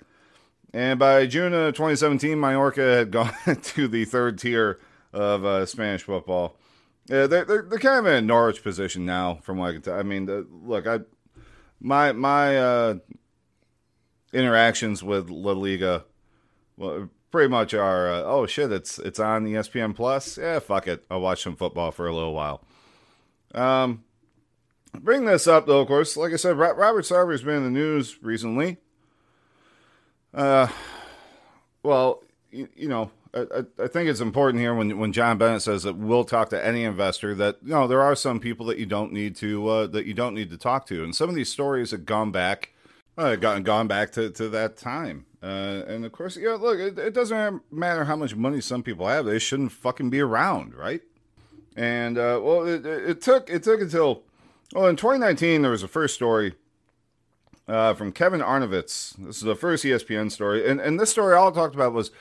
And 0.73 0.97
by 0.97 1.25
June 1.27 1.54
of 1.54 1.75
2017, 1.75 2.39
Mallorca 2.39 2.82
had 2.82 3.12
gone 3.12 3.34
to 3.45 3.88
the 3.88 4.06
third 4.06 4.39
tier 4.39 4.80
of 5.13 5.45
uh, 5.45 5.65
Spanish 5.65 6.04
football. 6.04 6.58
Yeah, 7.08 7.27
they're, 7.27 7.45
they're, 7.45 7.62
they're 7.63 7.80
kind 7.80 7.99
of 7.99 8.06
in 8.06 8.13
a 8.13 8.21
Norwich 8.21 8.63
position 8.63 9.06
now, 9.06 9.39
from 9.41 9.58
what 9.58 9.69
I 9.69 9.73
can 9.73 9.82
tell. 9.82 9.99
I 9.99 10.04
mean, 10.04 10.27
the, 10.27 10.47
look, 10.63 10.88
I 10.88 10.99
my 11.82 12.12
my 12.13 12.58
uh, 12.58 12.95
interactions 14.34 15.04
with 15.04 15.30
La 15.30 15.54
Liga, 15.54 16.06
well, 16.78 17.10
pretty 17.32 17.50
much 17.50 17.74
are 17.74 18.12
uh, 18.12 18.24
oh 18.24 18.46
shit, 18.46 18.72
it's 18.72 19.00
it's 19.00 19.20
on 19.20 19.44
the 19.44 19.54
ESPN 19.54 19.96
Plus. 19.96 20.38
Yeah, 20.38 20.60
fuck 20.60 20.88
it, 20.88 21.06
I'll 21.10 21.22
watch 21.22 21.44
some 21.44 21.56
football 21.56 21.91
for 21.91 22.08
a 22.08 22.13
little 22.13 22.34
while. 22.34 22.63
Um, 23.54 24.04
Bring 25.00 25.26
this 25.26 25.48
up, 25.48 25.67
though, 25.67 25.80
of 25.80 25.88
course. 25.88 26.17
Like 26.17 26.34
I 26.34 26.36
said, 26.36 26.58
Robert 26.58 27.06
Sarver 27.06 27.32
has 27.32 27.44
been 27.44 27.56
in 27.56 27.63
the 27.63 27.70
news 27.70 28.22
recently. 28.22 28.78
Uh, 30.34 30.67
well, 31.84 32.24
you, 32.52 32.67
you 32.76 32.89
know, 32.89 33.12
I, 33.34 33.63
I, 33.82 33.88
think 33.88 34.10
it's 34.10 34.20
important 34.20 34.62
here 34.62 34.76
when 34.76 34.98
when 34.98 35.13
John 35.13 35.38
Bennett 35.38 35.62
says 35.62 35.84
that 35.84 35.96
we'll 35.98 36.26
talk 36.26 36.50
to 36.50 36.65
any 36.65 36.84
investor 36.84 37.34
that 37.36 37.58
you 37.63 37.72
know 37.72 37.88
there 37.88 38.02
are 38.02 38.15
some 38.15 38.39
people 38.39 38.65
that 38.67 38.78
you 38.78 38.86
don't 38.86 39.13
need 39.13 39.36
to 39.38 39.67
uh, 39.67 39.88
that 39.88 40.06
you 40.06 40.13
don't 40.13 40.36
need 40.36 40.50
to 40.50 40.58
talk 40.58 40.86
to, 40.88 41.04
and 41.04 41.15
some 41.15 41.30
of 41.30 41.36
these 41.36 41.50
stories 41.50 41.91
have 41.91 42.06
gone 42.06 42.32
back, 42.32 42.70
uh, 43.17 43.36
gone 43.36 43.63
gone 43.63 43.88
back 43.88 44.12
to, 44.13 44.30
to 44.32 44.50
that 44.50 44.78
time, 44.78 45.26
uh, 45.43 45.84
and 45.88 46.06
of 46.06 46.12
course, 46.12 46.38
yeah, 46.38 46.54
look, 46.54 46.80
it, 46.80 46.97
it, 46.97 47.13
doesn't 47.13 47.62
matter 47.71 48.06
how 48.06 48.15
much 48.15 48.36
money 48.36 48.62
some 48.62 48.84
people 48.84 49.08
have; 49.08 49.26
they 49.26 49.39
shouldn't 49.39 49.71
fucking 49.71 50.10
be 50.10 50.19
around, 50.19 50.74
right? 50.74 51.02
And 51.76 52.17
uh, 52.17 52.39
well, 52.41 52.67
it, 52.67 52.86
it 52.86 53.21
took 53.21 53.50
it 53.50 53.63
took 53.63 53.82
until 53.82 54.24
well, 54.74 54.88
in 54.88 54.95
2019, 54.95 55.62
there 55.62 55.71
was 55.71 55.84
a 55.84 55.88
first 55.88 56.15
story 56.15 56.54
uh, 57.67 57.93
from 57.93 58.13
Kevin 58.13 58.39
Arnovitz. 58.39 59.15
This 59.17 59.38
is 59.38 59.41
the 59.41 59.56
first 59.56 59.84
ESPN 59.84 60.32
story. 60.32 60.67
And, 60.67 60.80
and 60.80 60.97
this 61.00 61.10
story, 61.10 61.36
all 61.36 61.50
I 61.50 61.52
talked 61.52 61.76
about 61.76 61.91
was 61.91 62.12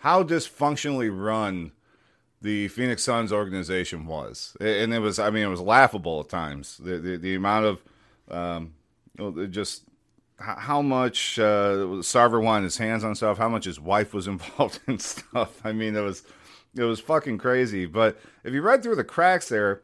how 0.00 0.22
dysfunctionally 0.22 1.10
run 1.10 1.72
the 2.42 2.68
Phoenix 2.68 3.02
Suns 3.02 3.32
organization 3.32 4.06
was. 4.06 4.54
And 4.60 4.92
it 4.92 4.98
was, 4.98 5.18
I 5.18 5.30
mean, 5.30 5.44
it 5.44 5.48
was 5.48 5.62
laughable 5.62 6.20
at 6.20 6.28
times. 6.28 6.76
The, 6.76 6.98
the, 6.98 7.16
the 7.16 7.34
amount 7.34 7.64
of 7.64 7.82
um, 8.30 8.74
just 9.50 9.84
how 10.44 10.82
much 10.82 11.38
uh, 11.38 12.02
Sarver 12.02 12.42
wanted 12.42 12.64
his 12.64 12.78
hands 12.78 13.04
on 13.04 13.14
stuff, 13.14 13.38
how 13.38 13.48
much 13.48 13.64
his 13.64 13.80
wife 13.80 14.12
was 14.12 14.26
involved 14.34 14.80
in 14.86 14.98
stuff. 14.98 15.60
I 15.64 15.72
mean, 15.72 15.96
it 15.96 16.02
was 16.02 16.22
it 16.76 16.84
was 16.84 17.00
fucking 17.00 17.38
crazy. 17.38 17.86
But 17.86 18.18
if 18.42 18.52
you 18.52 18.62
read 18.62 18.82
through 18.82 18.96
the 18.96 19.04
cracks 19.04 19.48
there, 19.48 19.82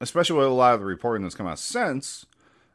especially 0.00 0.38
with 0.38 0.46
a 0.46 0.50
lot 0.50 0.74
of 0.74 0.80
the 0.80 0.86
reporting 0.86 1.22
that's 1.22 1.34
come 1.34 1.46
out 1.46 1.58
since, 1.58 2.26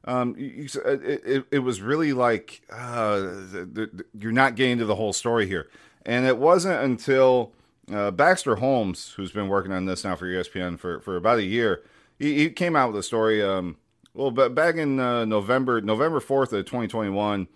um, 0.06 0.36
you, 0.38 0.67
it, 0.86 1.46
it, 1.50 1.60
was 1.60 1.82
really 1.82 2.12
like 2.12 2.62
uh, 2.69 3.19
the, 3.19 3.89
the, 3.93 4.06
you're 4.19 4.34
not 4.34 4.56
getting 4.56 4.80
to 4.80 4.86
the 4.86 4.96
whole 4.96 5.13
story 5.13 5.48
here. 5.48 5.69
And 6.06 6.26
it 6.26 6.38
wasn't 6.38 6.84
until 6.84 7.54
uh, 7.89 8.12
Baxter 8.12 8.58
Holmes, 8.58 9.13
who's 9.15 9.32
been 9.32 9.48
working 9.48 9.72
on 9.72 9.86
this 9.86 10.04
now 10.04 10.17
for 10.17 10.26
ESPN 10.26 10.78
for, 10.78 11.00
for 11.00 11.15
about 11.15 11.38
a 11.38 11.43
year, 11.43 11.84
he, 12.19 12.38
he 12.38 12.50
came 12.50 12.76
out 12.76 12.91
with 12.91 13.00
a 13.00 13.04
story. 13.04 13.41
Um, 13.41 13.78
well, 14.13 14.32
but 14.32 14.54
back 14.54 14.76
in 14.76 14.99
uh, 14.99 15.26
November, 15.26 15.82
November 15.82 16.19
fourth 16.19 16.54
of 16.54 16.65
2021, 16.65 17.47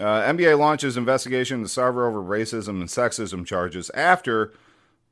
uh, 0.00 0.04
NBA 0.04 0.58
launches 0.58 0.96
investigation 0.96 1.58
into 1.58 1.68
Sarver 1.68 2.08
over 2.08 2.22
racism 2.22 2.80
and 2.80 2.88
sexism 2.88 3.44
charges 3.44 3.90
after 3.90 4.52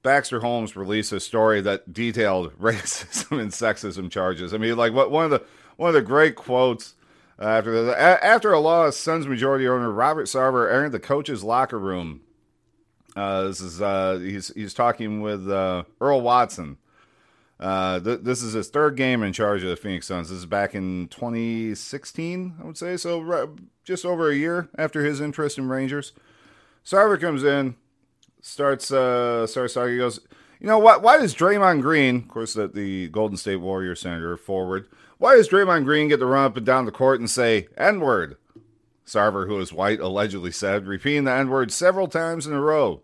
Baxter 0.03 0.41
Holmes 0.41 0.77
released 0.77 1.13
a 1.13 1.21
story 1.21 1.61
that 1.61 1.93
detailed 1.93 2.53
racism 2.61 3.41
and 3.41 3.51
sexism 3.51 4.11
charges. 4.11 4.55
I 4.55 4.59
mean, 4.59 4.77
like 4.77 4.93
what 4.93 5.11
one 5.11 5.25
of 5.25 5.31
the 5.31 5.43
one 5.77 5.89
of 5.89 5.95
the 5.95 6.03
great 6.03 6.37
quotes 6.37 6.95
uh, 7.39 7.45
after 7.45 7.85
the 7.85 8.01
after 8.01 8.53
a 8.53 8.61
loss, 8.61 8.97
Suns 8.97 9.27
majority 9.27 9.67
owner 9.69 9.91
Robert 9.91 10.27
Sarver 10.27 10.71
entered 10.71 10.93
the 10.93 11.01
coach's 11.01 11.43
locker 11.43 11.79
room. 11.79 12.21
Uh, 13.17 13.45
this 13.45 13.61
is 13.61 13.83
uh, 13.83 14.19
he's 14.23 14.53
he's 14.55 14.75
talking 14.75 15.21
with 15.21 15.51
uh, 15.51 15.85
Earl 16.01 16.21
Watson. 16.21 16.79
Uh, 17.61 18.01
th- 18.01 18.21
this 18.23 18.43
is 18.43 18.55
his 18.55 18.69
third 18.69 18.97
game 18.97 19.23
in 19.23 19.35
charge 19.35 19.63
of 19.63 19.69
the 19.69 19.77
Phoenix 19.77 20.07
Suns. 20.07 20.31
This 20.31 20.39
is 20.39 20.47
back 20.47 20.75
in 20.75 21.09
2016, 21.09 22.55
I 22.59 22.65
would 22.65 22.79
say. 22.79 22.97
So 22.97 23.55
just 23.85 24.07
over 24.07 24.31
a 24.31 24.35
year 24.35 24.71
after 24.79 25.05
his 25.05 25.21
interest 25.21 25.59
in 25.59 25.69
Rangers. 25.69 26.13
Sarver 26.85 27.21
comes 27.21 27.45
in, 27.45 27.77
starts 28.41 28.91
uh 28.91 29.47
starts 29.47 29.75
talking. 29.75 29.93
He 29.93 29.99
goes, 29.99 30.21
you 30.59 30.67
know 30.67 30.79
what? 30.79 31.03
Why 31.03 31.19
does 31.19 31.35
Draymond 31.35 31.83
Green, 31.83 32.17
of 32.17 32.29
course, 32.29 32.55
the, 32.55 32.69
the 32.69 33.09
Golden 33.09 33.37
State 33.37 33.57
Warrior 33.57 33.95
senator, 33.95 34.37
forward, 34.39 34.89
why 35.19 35.37
does 35.37 35.49
Draymond 35.49 35.85
Green 35.85 36.09
get 36.09 36.17
to 36.19 36.27
run 36.27 36.47
up 36.47 36.57
and 36.57 36.65
down 36.65 36.87
the 36.87 36.91
court 36.93 37.21
and 37.21 37.31
say 37.31 37.69
N 37.77 38.01
word? 38.01 38.39
Sarver, 39.07 39.47
who 39.47 39.59
is 39.59 39.73
white, 39.73 40.01
allegedly 40.01 40.53
said, 40.53 40.87
repeating 40.87 41.25
the 41.25 41.33
N 41.33 41.51
word 41.51 41.73
several 41.73 42.09
times 42.09 42.47
in 42.47 42.55
a 42.55 42.61
row. 42.61 43.03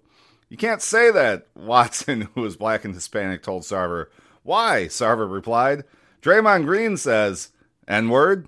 You 0.49 0.57
can't 0.57 0.81
say 0.81 1.11
that, 1.11 1.47
Watson, 1.55 2.29
who 2.35 2.45
is 2.47 2.57
black 2.57 2.87
and 2.87 2.95
Hispanic, 2.95 3.43
told 3.43 3.63
Sarver. 3.63 4.07
Why? 4.47 4.87
Sarver 4.89 5.31
replied. 5.31 5.83
Draymond 6.23 6.67
Green 6.67 6.97
says, 6.97 7.51
N 7.89 8.09
word. 8.09 8.47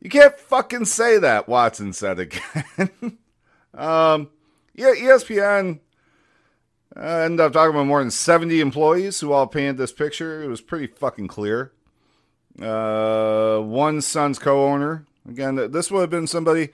You 0.00 0.08
can't 0.08 0.38
fucking 0.38 0.86
say 0.86 1.18
that, 1.18 1.46
Watson 1.46 1.92
said 1.92 2.18
again. 2.18 2.90
um, 3.74 4.30
yeah, 4.74 4.94
ESPN 4.94 5.80
uh, 6.96 7.00
ended 7.00 7.40
up 7.40 7.52
talking 7.52 7.74
about 7.74 7.86
more 7.86 8.00
than 8.00 8.10
70 8.10 8.60
employees 8.60 9.20
who 9.20 9.32
all 9.32 9.46
painted 9.46 9.76
this 9.76 9.92
picture. 9.92 10.42
It 10.42 10.48
was 10.48 10.62
pretty 10.62 10.86
fucking 10.86 11.28
clear. 11.28 11.72
Uh, 12.58 13.58
one 13.58 14.00
Suns 14.00 14.38
co 14.38 14.66
owner. 14.66 15.04
Again, 15.28 15.70
this 15.70 15.90
would 15.90 16.00
have 16.00 16.10
been 16.10 16.26
somebody 16.26 16.70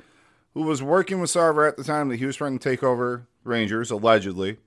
who 0.52 0.62
was 0.62 0.84
working 0.84 1.20
with 1.20 1.30
Sarver 1.30 1.66
at 1.66 1.76
the 1.76 1.82
time 1.82 2.10
that 2.10 2.18
he 2.18 2.26
was 2.26 2.36
trying 2.36 2.56
to 2.56 2.62
take 2.62 2.84
over 2.84 3.26
Rangers, 3.42 3.90
allegedly. 3.90 4.58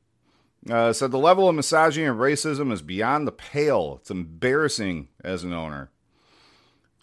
Uh, 0.70 0.92
said 0.92 1.12
the 1.12 1.18
level 1.18 1.48
of 1.48 1.56
misogyny 1.56 2.06
and 2.06 2.20
racism 2.20 2.72
is 2.72 2.82
beyond 2.82 3.28
the 3.28 3.32
pale. 3.32 4.00
It's 4.02 4.12
embarrassing 4.12 5.08
as 5.24 5.44
an 5.44 5.54
owner. 5.54 5.92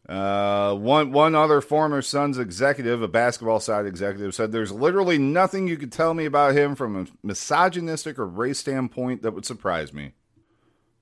Uh, 0.09 0.75
one 0.75 1.13
one 1.13 1.35
other 1.35 1.63
former 1.63 2.03
Suns 2.03 2.37
executive, 2.37 3.01
a 3.01 3.09
basketball 3.09 3.59
side 3.59 3.87
executive, 3.87 4.35
said 4.35 4.53
there's 4.53 4.71
literally 4.71 5.17
nothing 5.17 5.67
you 5.67 5.79
could 5.79 5.93
tell 5.93 6.13
me 6.13 6.27
about 6.27 6.55
him 6.55 6.75
from 6.75 6.97
a 6.97 7.07
misogynistic 7.27 8.19
or 8.19 8.27
race 8.27 8.59
standpoint 8.59 9.23
that 9.23 9.33
would 9.33 9.47
surprise 9.47 9.95
me. 9.95 10.13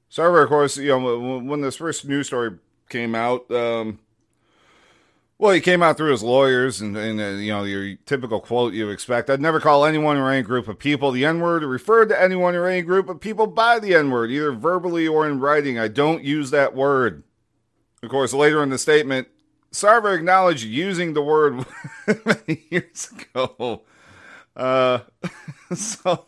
Sarver, 0.09 0.44
of 0.44 0.48
course, 0.48 0.77
you 0.77 0.88
know 0.88 1.38
when 1.38 1.62
this 1.62 1.77
first 1.77 2.07
news 2.07 2.29
story 2.29 2.59
came 2.88 3.16
out, 3.16 3.51
um, 3.51 3.98
well, 5.42 5.50
he 5.50 5.61
came 5.61 5.83
out 5.83 5.96
through 5.96 6.12
his 6.12 6.22
lawyers, 6.22 6.81
and, 6.81 6.96
and 6.96 7.20
uh, 7.20 7.31
you 7.31 7.50
know 7.50 7.64
your 7.64 7.96
typical 8.07 8.38
quote 8.38 8.74
you 8.74 8.90
expect: 8.90 9.28
"I'd 9.28 9.40
never 9.40 9.59
call 9.59 9.85
anyone 9.85 10.16
or 10.16 10.31
any 10.31 10.42
group 10.44 10.68
of 10.68 10.78
people 10.78 11.11
the 11.11 11.24
N 11.24 11.40
word, 11.40 11.64
or 11.64 11.66
refer 11.66 12.07
to 12.07 12.22
anyone 12.22 12.55
or 12.55 12.68
any 12.68 12.83
group 12.83 13.09
of 13.09 13.18
people 13.18 13.48
by 13.48 13.81
the 13.81 13.92
N 13.92 14.12
word, 14.12 14.31
either 14.31 14.52
verbally 14.52 15.09
or 15.09 15.26
in 15.26 15.40
writing. 15.40 15.81
I 15.81 15.88
don't 15.88 16.22
use 16.22 16.52
that 16.52 16.76
word." 16.76 17.24
Of 18.05 18.09
course, 18.09 18.33
later 18.33 18.62
in 18.62 18.70
the 18.70 18.78
statement, 18.78 19.26
Sarver 19.72 20.16
acknowledged 20.16 20.62
using 20.62 21.14
the 21.14 21.22
word 21.22 21.66
many 22.24 22.62
years 22.70 23.11
ago. 23.11 23.83
Uh, 24.55 25.00
so 25.74 26.24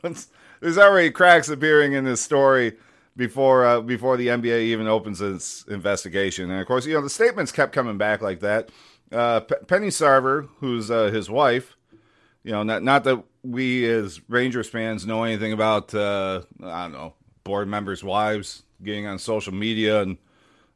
there's 0.59 0.79
already 0.79 1.13
cracks 1.13 1.49
appearing 1.49 1.93
in 1.93 2.05
this 2.05 2.21
story 2.21 2.79
before 3.17 3.65
uh, 3.65 3.81
before 3.81 4.17
the 4.17 4.29
NBA 4.29 4.63
even 4.63 4.89
opens 4.89 5.21
its 5.21 5.65
investigation. 5.69 6.51
And 6.51 6.61
of 6.61 6.67
course, 6.67 6.85
you 6.85 6.95
know 6.95 7.01
the 7.01 7.11
statements 7.11 7.53
kept 7.53 7.73
coming 7.73 7.97
back 7.97 8.21
like 8.21 8.41
that. 8.41 8.71
Uh, 9.15 9.41
P- 9.41 9.55
Penny 9.67 9.89
Sarver, 9.89 10.49
who's 10.59 10.91
uh, 10.91 11.05
his 11.05 11.31
wife, 11.31 11.77
you 12.43 12.53
know, 12.53 12.63
not 12.63 12.83
not 12.83 13.05
that 13.05 13.23
we 13.43 13.89
as 13.89 14.21
Rangers 14.29 14.69
fans 14.69 15.07
know 15.07 15.23
anything 15.25 15.53
about 15.53 15.95
uh, 15.95 16.43
I 16.63 16.83
don't 16.83 16.93
know 16.93 17.15
board 17.45 17.69
members' 17.69 18.03
wives 18.03 18.63
getting 18.83 19.07
on 19.07 19.19
social 19.19 19.55
media 19.55 20.03
and 20.03 20.19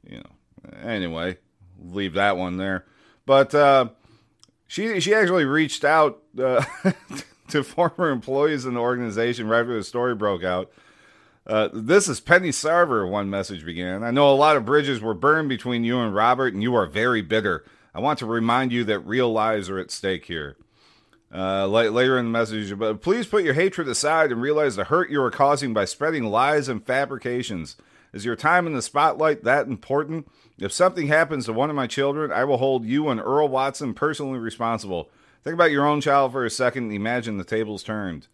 you 0.07 0.19
know 0.19 0.79
anyway 0.83 1.37
leave 1.83 2.15
that 2.15 2.37
one 2.37 2.57
there. 2.57 2.85
But 3.27 3.55
uh, 3.55 3.89
she 4.67 5.01
she 5.01 5.15
actually 5.15 5.45
reached 5.45 5.85
out 5.85 6.23
uh, 6.39 6.65
to 7.49 7.63
former 7.63 8.11
employees 8.11 8.65
in 8.65 8.75
the 8.75 8.81
organization 8.81 9.49
right 9.49 9.61
after 9.61 9.77
the 9.77 9.85
story 9.85 10.15
broke 10.15 10.45
out. 10.45 10.71
Uh, 11.47 11.69
this 11.73 12.09
is 12.09 12.21
Penny 12.21 12.51
Sarver, 12.51 13.09
one 13.09 13.31
message 13.31 13.65
began. 13.65 14.05
I 14.05 14.11
know 14.11 14.31
a 14.31 14.37
lot 14.37 14.59
of 14.59 14.67
bridges 14.67 15.01
were 15.01 15.15
burned 15.15 15.49
between 15.49 15.83
you 15.83 15.99
and 15.99 16.15
Robert, 16.15 16.53
and 16.53 16.63
you 16.63 16.75
are 16.75 16.87
very 16.87 17.23
bitter. 17.23 17.65
I 17.99 18.01
want 18.01 18.21
to 18.21 18.27
remind 18.27 18.71
you 18.71 18.85
that 18.85 19.01
real 19.01 19.33
lives 19.33 19.69
are 19.69 19.81
at 19.81 19.91
stake 19.91 20.27
here. 20.27 20.57
Uh, 21.35 21.67
later 21.67 22.17
in 22.17 22.27
the 22.27 22.31
message, 22.31 22.79
but 22.79 23.03
please 23.03 23.27
put 23.27 23.43
your 23.43 23.55
hatred 23.55 23.89
aside 23.89 24.31
and 24.31 24.41
realize 24.41 24.77
the 24.77 24.85
hurt 24.85 25.11
you 25.11 25.21
are 25.21 25.33
causing 25.33 25.75
by 25.75 25.85
spreading 25.85 26.23
lies 26.23 26.69
and 26.69 26.87
fabrications. 26.87 27.75
Is 28.13 28.25
your 28.25 28.37
time 28.37 28.69
in 28.69 28.73
the 28.73 28.83
spotlight 28.83 29.43
that 29.43 29.67
important? 29.67 30.29
If 30.61 30.73
something 30.73 31.09
happens 31.09 31.47
to 31.47 31.53
one 31.53 31.71
of 31.71 31.77
my 31.77 31.89
children, 31.89 32.31
I 32.31 32.45
will 32.45 32.59
hold 32.59 32.87
you 32.87 33.09
and 33.09 33.19
Earl 33.19 33.49
Watson 33.49 33.95
personally 33.95 34.39
responsible. 34.39 35.11
Think 35.43 35.55
about 35.55 35.73
your 35.73 35.85
own 35.85 36.01
child 36.01 36.31
for 36.31 36.45
a 36.45 36.51
second 36.51 36.85
and 36.85 36.93
imagine 36.93 37.37
the 37.37 37.43
tables 37.43 37.83
turned. 37.83 38.29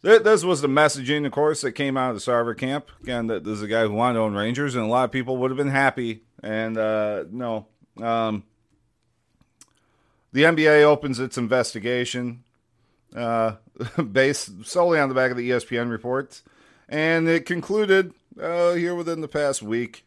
This 0.00 0.42
was 0.42 0.62
the 0.62 0.68
messaging, 0.68 1.26
of 1.26 1.32
course, 1.32 1.60
that 1.60 1.72
came 1.72 1.98
out 1.98 2.14
of 2.14 2.16
the 2.16 2.32
Sarver 2.32 2.56
camp. 2.56 2.90
Again, 3.02 3.26
this 3.26 3.46
is 3.46 3.62
a 3.62 3.68
guy 3.68 3.82
who 3.82 3.92
wanted 3.92 4.14
to 4.14 4.20
own 4.20 4.34
Rangers, 4.34 4.74
and 4.74 4.84
a 4.84 4.88
lot 4.88 5.04
of 5.04 5.12
people 5.12 5.36
would 5.36 5.50
have 5.50 5.58
been 5.58 5.68
happy. 5.68 6.22
And 6.42 6.78
uh, 6.78 7.24
no, 7.30 7.66
um, 8.02 8.44
the 10.34 10.42
NBA 10.42 10.82
opens 10.82 11.20
its 11.20 11.38
investigation 11.38 12.42
uh, 13.16 13.52
based 14.12 14.66
solely 14.66 14.98
on 14.98 15.08
the 15.08 15.14
back 15.14 15.30
of 15.30 15.36
the 15.36 15.48
ESPN 15.48 15.90
reports, 15.90 16.42
and 16.88 17.28
it 17.28 17.46
concluded 17.46 18.12
uh, 18.40 18.72
here 18.72 18.94
within 18.94 19.20
the 19.20 19.28
past 19.28 19.62
week 19.62 20.04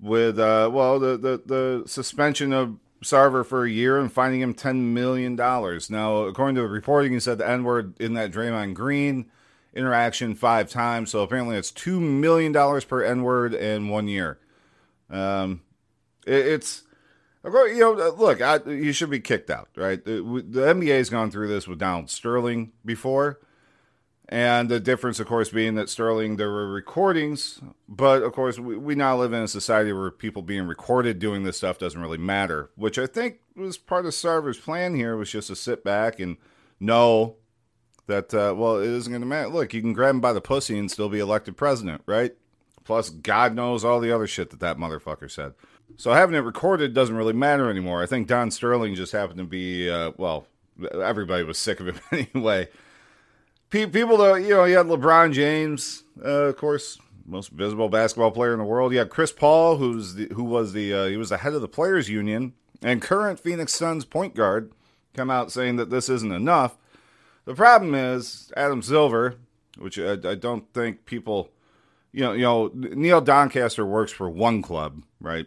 with 0.00 0.38
uh, 0.38 0.70
well 0.72 0.98
the, 0.98 1.16
the 1.16 1.42
the 1.44 1.82
suspension 1.86 2.52
of 2.52 2.78
Sarver 3.02 3.44
for 3.44 3.64
a 3.64 3.70
year 3.70 3.98
and 3.98 4.10
finding 4.12 4.40
him 4.40 4.54
$10 4.54 4.76
million. 4.76 5.36
Now, 5.36 6.16
according 6.22 6.56
to 6.56 6.62
the 6.62 6.68
reporting, 6.68 7.12
he 7.12 7.20
said 7.20 7.38
the 7.38 7.48
N 7.48 7.62
word 7.62 8.00
in 8.00 8.14
that 8.14 8.32
Draymond 8.32 8.74
Green 8.74 9.26
interaction 9.74 10.34
five 10.34 10.70
times. 10.70 11.10
So 11.10 11.22
apparently 11.22 11.56
it's 11.56 11.70
$2 11.70 12.00
million 12.00 12.52
per 12.80 13.02
N 13.02 13.22
word 13.22 13.52
in 13.52 13.88
one 13.88 14.08
year. 14.08 14.38
Um, 15.10 15.60
it, 16.26 16.46
it's, 16.46 16.83
you 17.44 17.78
know, 17.78 17.92
look, 18.16 18.40
I, 18.40 18.60
you 18.66 18.92
should 18.92 19.10
be 19.10 19.20
kicked 19.20 19.50
out, 19.50 19.68
right? 19.76 20.02
The, 20.02 20.22
the 20.48 20.62
NBA's 20.62 21.10
gone 21.10 21.30
through 21.30 21.48
this 21.48 21.68
with 21.68 21.78
Donald 21.78 22.10
Sterling 22.10 22.72
before. 22.84 23.40
And 24.28 24.70
the 24.70 24.80
difference, 24.80 25.20
of 25.20 25.26
course, 25.26 25.50
being 25.50 25.74
that 25.74 25.90
Sterling, 25.90 26.36
there 26.36 26.50
were 26.50 26.66
recordings, 26.66 27.60
but 27.86 28.22
of 28.22 28.32
course, 28.32 28.58
we, 28.58 28.76
we 28.76 28.94
now 28.94 29.18
live 29.18 29.34
in 29.34 29.42
a 29.42 29.48
society 29.48 29.92
where 29.92 30.10
people 30.10 30.40
being 30.40 30.66
recorded 30.66 31.18
doing 31.18 31.44
this 31.44 31.58
stuff 31.58 31.78
doesn't 31.78 32.00
really 32.00 32.16
matter, 32.16 32.70
which 32.74 32.98
I 32.98 33.06
think 33.06 33.40
was 33.54 33.76
part 33.76 34.06
of 34.06 34.12
Sarver's 34.12 34.58
plan 34.58 34.94
here 34.94 35.16
was 35.16 35.30
just 35.30 35.48
to 35.48 35.56
sit 35.56 35.84
back 35.84 36.20
and 36.20 36.38
know 36.80 37.36
that, 38.06 38.32
uh, 38.32 38.54
well, 38.56 38.78
it 38.78 38.88
isn't 38.88 39.12
going 39.12 39.20
to 39.20 39.26
matter. 39.26 39.48
Look, 39.48 39.74
you 39.74 39.82
can 39.82 39.92
grab 39.92 40.14
him 40.14 40.20
by 40.22 40.32
the 40.32 40.40
pussy 40.40 40.78
and 40.78 40.90
still 40.90 41.10
be 41.10 41.20
elected 41.20 41.58
president, 41.58 42.00
right? 42.06 42.34
Plus, 42.84 43.10
God 43.10 43.54
knows 43.54 43.84
all 43.84 44.00
the 44.00 44.14
other 44.14 44.26
shit 44.26 44.50
that 44.50 44.60
that 44.60 44.78
motherfucker 44.78 45.30
said. 45.30 45.52
So 45.96 46.12
having 46.12 46.34
it 46.34 46.40
recorded 46.40 46.94
doesn't 46.94 47.16
really 47.16 47.32
matter 47.32 47.70
anymore. 47.70 48.02
I 48.02 48.06
think 48.06 48.26
Don 48.26 48.50
Sterling 48.50 48.94
just 48.94 49.12
happened 49.12 49.38
to 49.38 49.44
be, 49.44 49.88
uh, 49.88 50.12
well, 50.16 50.46
everybody 50.92 51.44
was 51.44 51.58
sick 51.58 51.80
of 51.80 51.86
him 51.86 52.00
anyway 52.34 52.68
people 53.74 54.16
that 54.18 54.42
you 54.42 54.50
know, 54.50 54.64
you 54.64 54.76
had 54.76 54.86
LeBron 54.86 55.32
James, 55.32 56.04
uh, 56.24 56.28
of 56.28 56.56
course, 56.56 56.98
most 57.26 57.50
visible 57.50 57.88
basketball 57.88 58.30
player 58.30 58.52
in 58.52 58.58
the 58.58 58.64
world. 58.64 58.92
You 58.92 58.98
had 58.98 59.10
Chris 59.10 59.32
Paul, 59.32 59.76
who's 59.76 60.14
the, 60.14 60.28
who 60.34 60.44
was 60.44 60.72
the 60.72 60.92
uh, 60.92 61.06
he 61.06 61.16
was 61.16 61.30
the 61.30 61.38
head 61.38 61.54
of 61.54 61.60
the 61.60 61.68
players 61.68 62.08
union 62.08 62.52
and 62.82 63.02
current 63.02 63.40
Phoenix 63.40 63.74
Suns 63.74 64.04
point 64.04 64.34
guard, 64.34 64.72
come 65.14 65.30
out 65.30 65.50
saying 65.50 65.76
that 65.76 65.90
this 65.90 66.08
isn't 66.08 66.32
enough. 66.32 66.76
The 67.46 67.54
problem 67.54 67.94
is 67.94 68.52
Adam 68.56 68.82
Silver, 68.82 69.36
which 69.78 69.98
I, 69.98 70.12
I 70.12 70.34
don't 70.34 70.72
think 70.72 71.04
people, 71.04 71.50
you 72.12 72.22
know, 72.22 72.32
you 72.32 72.42
know, 72.42 72.70
Neil 72.74 73.20
Doncaster 73.20 73.84
works 73.84 74.12
for 74.12 74.28
one 74.30 74.62
club, 74.62 75.02
right? 75.20 75.46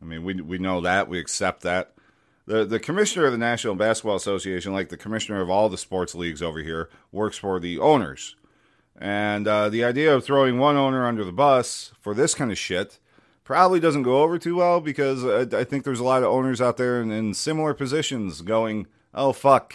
I 0.00 0.04
mean, 0.04 0.24
we 0.24 0.34
we 0.34 0.58
know 0.58 0.80
that 0.80 1.08
we 1.08 1.18
accept 1.18 1.62
that 1.62 1.92
the 2.46 2.64
the 2.64 2.80
commissioner 2.80 3.26
of 3.26 3.32
the 3.32 3.38
National 3.38 3.74
Basketball 3.74 4.16
Association, 4.16 4.72
like 4.72 4.88
the 4.88 4.96
commissioner 4.96 5.40
of 5.40 5.50
all 5.50 5.68
the 5.68 5.78
sports 5.78 6.14
leagues 6.14 6.42
over 6.42 6.60
here, 6.60 6.88
works 7.12 7.36
for 7.36 7.60
the 7.60 7.78
owners. 7.78 8.36
And 9.00 9.46
uh, 9.46 9.68
the 9.68 9.84
idea 9.84 10.12
of 10.14 10.24
throwing 10.24 10.58
one 10.58 10.76
owner 10.76 11.06
under 11.06 11.24
the 11.24 11.32
bus 11.32 11.92
for 12.00 12.14
this 12.14 12.34
kind 12.34 12.50
of 12.50 12.58
shit 12.58 12.98
probably 13.44 13.80
doesn't 13.80 14.02
go 14.02 14.22
over 14.22 14.38
too 14.38 14.56
well 14.56 14.80
because 14.80 15.24
I, 15.24 15.58
I 15.58 15.64
think 15.64 15.84
there's 15.84 16.00
a 16.00 16.04
lot 16.04 16.22
of 16.22 16.30
owners 16.30 16.60
out 16.60 16.76
there 16.78 17.00
in, 17.00 17.10
in 17.10 17.32
similar 17.34 17.74
positions 17.74 18.40
going, 18.40 18.86
"Oh 19.14 19.32
fuck, 19.32 19.74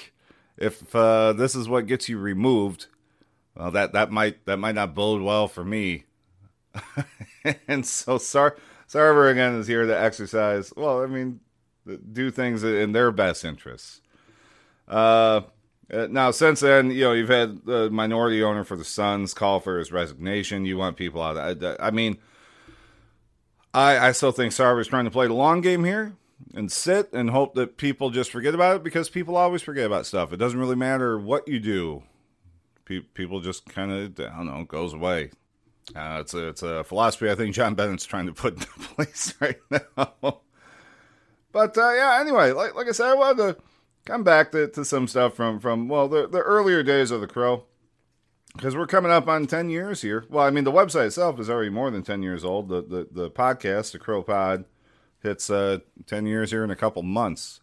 if 0.57 0.95
uh, 0.95 1.33
this 1.33 1.55
is 1.55 1.69
what 1.69 1.87
gets 1.87 2.09
you 2.09 2.17
removed, 2.17 2.87
well 3.55 3.71
that 3.71 3.93
that 3.93 4.11
might 4.11 4.45
that 4.45 4.57
might 4.57 4.75
not 4.75 4.95
bode 4.95 5.21
well 5.21 5.47
for 5.47 5.63
me." 5.63 6.05
and 7.67 7.85
so 7.85 8.17
Sar- 8.17 8.57
Sarver 8.89 9.31
again 9.31 9.55
is 9.55 9.67
here 9.67 9.85
to 9.85 9.99
exercise. 9.99 10.73
Well, 10.75 11.03
I 11.03 11.07
mean, 11.07 11.39
do 12.11 12.31
things 12.31 12.63
in 12.63 12.91
their 12.91 13.11
best 13.11 13.43
interests. 13.43 14.01
Uh, 14.87 15.41
uh, 15.91 16.07
now, 16.09 16.31
since 16.31 16.61
then, 16.61 16.91
you 16.91 17.01
know, 17.01 17.13
you've 17.13 17.29
had 17.29 17.65
the 17.65 17.89
minority 17.89 18.41
owner 18.41 18.63
for 18.63 18.75
the 18.75 18.85
Suns 18.85 19.33
call 19.33 19.59
for 19.59 19.79
his 19.79 19.91
resignation. 19.91 20.65
You 20.65 20.77
want 20.77 20.97
people 20.97 21.21
out. 21.21 21.37
I, 21.37 21.75
I 21.79 21.91
mean, 21.91 22.17
I, 23.73 23.97
I 24.07 24.11
still 24.11 24.31
think 24.31 24.53
Sarver's 24.53 24.87
trying 24.87 25.05
to 25.05 25.11
play 25.11 25.27
the 25.27 25.33
long 25.33 25.61
game 25.61 25.83
here 25.83 26.13
and 26.53 26.71
sit 26.71 27.11
and 27.13 27.29
hope 27.29 27.55
that 27.55 27.77
people 27.77 28.09
just 28.09 28.31
forget 28.31 28.53
about 28.53 28.77
it 28.77 28.83
because 28.83 29.09
people 29.09 29.35
always 29.35 29.61
forget 29.61 29.85
about 29.85 30.05
stuff. 30.05 30.31
It 30.31 30.37
doesn't 30.37 30.59
really 30.59 30.75
matter 30.75 31.17
what 31.17 31.47
you 31.47 31.59
do. 31.59 32.03
Pe- 32.85 32.99
people 32.99 33.39
just 33.39 33.65
kind 33.65 33.91
of, 33.91 34.19
I 34.19 34.35
don't 34.37 34.45
know, 34.45 34.63
goes 34.63 34.93
away. 34.93 35.31
Uh, 35.95 36.17
it's 36.21 36.33
a 36.33 36.47
it's 36.47 36.63
a 36.63 36.83
philosophy 36.83 37.29
I 37.29 37.35
think 37.35 37.53
John 37.53 37.75
Bennett's 37.75 38.05
trying 38.05 38.27
to 38.27 38.33
put 38.33 38.53
into 38.53 38.67
place 38.79 39.33
right 39.39 39.59
now. 39.69 40.41
But 41.51 41.77
uh, 41.77 41.93
yeah, 41.93 42.17
anyway, 42.19 42.51
like 42.51 42.75
like 42.75 42.87
I 42.87 42.91
said, 42.91 43.07
I 43.07 43.13
wanted 43.15 43.37
to 43.37 43.61
come 44.05 44.23
back 44.23 44.51
to, 44.51 44.67
to 44.67 44.85
some 44.85 45.07
stuff 45.07 45.35
from 45.35 45.59
from 45.59 45.87
well 45.87 46.07
the 46.07 46.27
the 46.27 46.39
earlier 46.39 46.83
days 46.83 47.11
of 47.11 47.21
the 47.21 47.27
CRO 47.27 47.65
because 48.55 48.75
we're 48.75 48.87
coming 48.87 49.11
up 49.11 49.27
on 49.27 49.47
10 49.47 49.69
years 49.69 50.01
here. 50.01 50.25
Well, 50.29 50.45
I 50.45 50.51
mean, 50.51 50.63
the 50.63 50.71
website 50.71 51.07
itself 51.07 51.39
is 51.39 51.49
already 51.49 51.69
more 51.69 51.89
than 51.91 52.03
10 52.03 52.23
years 52.23 52.43
old. 52.43 52.69
The 52.69 52.81
the, 52.81 53.07
the 53.11 53.31
podcast, 53.31 53.91
the 53.91 53.99
CROpod, 53.99 54.65
hits 55.21 55.49
uh, 55.49 55.79
10 56.05 56.25
years 56.25 56.51
here 56.51 56.63
in 56.63 56.71
a 56.71 56.75
couple 56.75 57.01
months. 57.03 57.61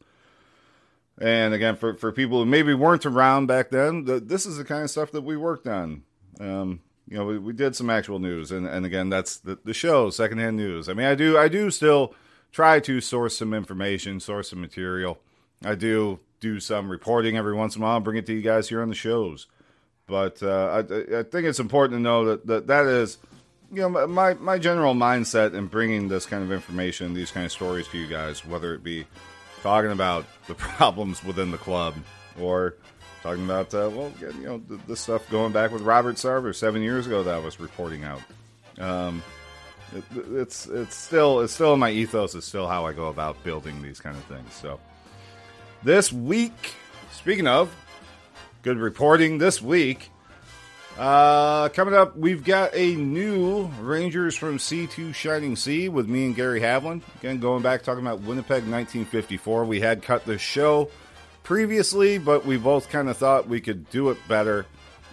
And 1.20 1.52
again, 1.52 1.76
for, 1.76 1.94
for 1.94 2.12
people 2.12 2.38
who 2.38 2.46
maybe 2.46 2.72
weren't 2.72 3.04
around 3.04 3.46
back 3.46 3.68
then, 3.68 4.04
the, 4.04 4.20
this 4.20 4.46
is 4.46 4.56
the 4.56 4.64
kind 4.64 4.82
of 4.82 4.90
stuff 4.90 5.12
that 5.12 5.20
we 5.20 5.36
worked 5.36 5.66
on. 5.66 6.02
Um, 6.40 6.80
you 7.10 7.18
know, 7.18 7.26
we, 7.26 7.38
we 7.38 7.52
did 7.52 7.74
some 7.74 7.90
actual 7.90 8.20
news, 8.20 8.52
and, 8.52 8.66
and 8.66 8.86
again, 8.86 9.10
that's 9.10 9.36
the, 9.38 9.58
the 9.64 9.74
show, 9.74 10.10
secondhand 10.10 10.56
news. 10.56 10.88
I 10.88 10.94
mean, 10.94 11.06
I 11.06 11.16
do 11.16 11.36
I 11.36 11.48
do 11.48 11.70
still 11.70 12.14
try 12.52 12.78
to 12.80 13.00
source 13.00 13.36
some 13.36 13.52
information, 13.52 14.20
source 14.20 14.50
some 14.50 14.60
material. 14.60 15.18
I 15.64 15.74
do 15.74 16.20
do 16.38 16.60
some 16.60 16.88
reporting 16.88 17.36
every 17.36 17.54
once 17.54 17.74
in 17.76 17.82
a 17.82 17.84
while, 17.84 18.00
bring 18.00 18.16
it 18.16 18.26
to 18.26 18.32
you 18.32 18.42
guys 18.42 18.68
here 18.68 18.80
on 18.80 18.88
the 18.88 18.94
shows. 18.94 19.48
But 20.06 20.42
uh, 20.42 20.82
I, 20.90 21.18
I, 21.18 21.22
think 21.24 21.46
it's 21.46 21.60
important 21.60 21.98
to 21.98 22.02
know 22.02 22.24
that, 22.24 22.46
that 22.46 22.66
that 22.68 22.86
is, 22.86 23.18
you 23.72 23.82
know, 23.82 24.06
my, 24.06 24.34
my 24.34 24.58
general 24.58 24.94
mindset 24.94 25.54
in 25.54 25.66
bringing 25.66 26.08
this 26.08 26.26
kind 26.26 26.42
of 26.42 26.50
information, 26.50 27.14
these 27.14 27.30
kind 27.30 27.46
of 27.46 27.52
stories 27.52 27.86
to 27.88 27.98
you 27.98 28.08
guys, 28.08 28.44
whether 28.44 28.74
it 28.74 28.82
be 28.82 29.06
talking 29.62 29.92
about 29.92 30.26
the 30.46 30.54
problems 30.56 31.22
within 31.22 31.50
the 31.50 31.58
club 31.58 31.94
or 32.40 32.76
talking 33.22 33.44
about, 33.44 33.74
uh, 33.74 33.90
well, 33.92 34.12
you 34.20 34.32
know, 34.46 34.62
the, 34.68 34.80
the, 34.86 34.96
stuff 34.96 35.28
going 35.30 35.52
back 35.52 35.72
with 35.72 35.82
Robert 35.82 36.16
Sarver 36.16 36.54
seven 36.54 36.82
years 36.82 37.06
ago 37.06 37.22
that 37.22 37.34
I 37.34 37.38
was 37.38 37.60
reporting 37.60 38.04
out. 38.04 38.20
Um, 38.78 39.22
it, 39.94 40.04
it's 40.32 40.66
it's 40.66 40.94
still 40.94 41.40
it's 41.40 41.52
still 41.52 41.74
in 41.74 41.80
my 41.80 41.90
ethos. 41.90 42.34
It's 42.34 42.46
still 42.46 42.68
how 42.68 42.86
I 42.86 42.92
go 42.92 43.08
about 43.08 43.42
building 43.44 43.82
these 43.82 44.00
kind 44.00 44.16
of 44.16 44.24
things. 44.24 44.54
So 44.54 44.78
this 45.82 46.12
week, 46.12 46.74
speaking 47.12 47.46
of 47.46 47.74
good 48.62 48.78
reporting, 48.78 49.38
this 49.38 49.60
week. 49.60 50.10
Uh, 50.98 51.70
coming 51.70 51.94
up, 51.94 52.14
we've 52.16 52.44
got 52.44 52.74
a 52.74 52.94
new 52.96 53.66
Rangers 53.80 54.36
from 54.36 54.58
Sea 54.58 54.86
to 54.88 55.14
Shining 55.14 55.56
Sea 55.56 55.88
with 55.88 56.08
me 56.08 56.26
and 56.26 56.36
Gary 56.36 56.60
Havlin. 56.60 57.00
Again, 57.20 57.38
going 57.38 57.62
back 57.62 57.82
talking 57.82 58.04
about 58.04 58.20
Winnipeg 58.20 58.64
1954. 58.68 59.64
We 59.64 59.80
had 59.80 60.02
cut 60.02 60.26
the 60.26 60.36
show 60.36 60.90
previously, 61.50 62.16
but 62.16 62.46
we 62.46 62.56
both 62.56 62.88
kind 62.90 63.08
of 63.08 63.16
thought 63.16 63.48
we 63.48 63.60
could 63.60 63.90
do 63.90 64.10
it 64.10 64.18
better 64.28 64.64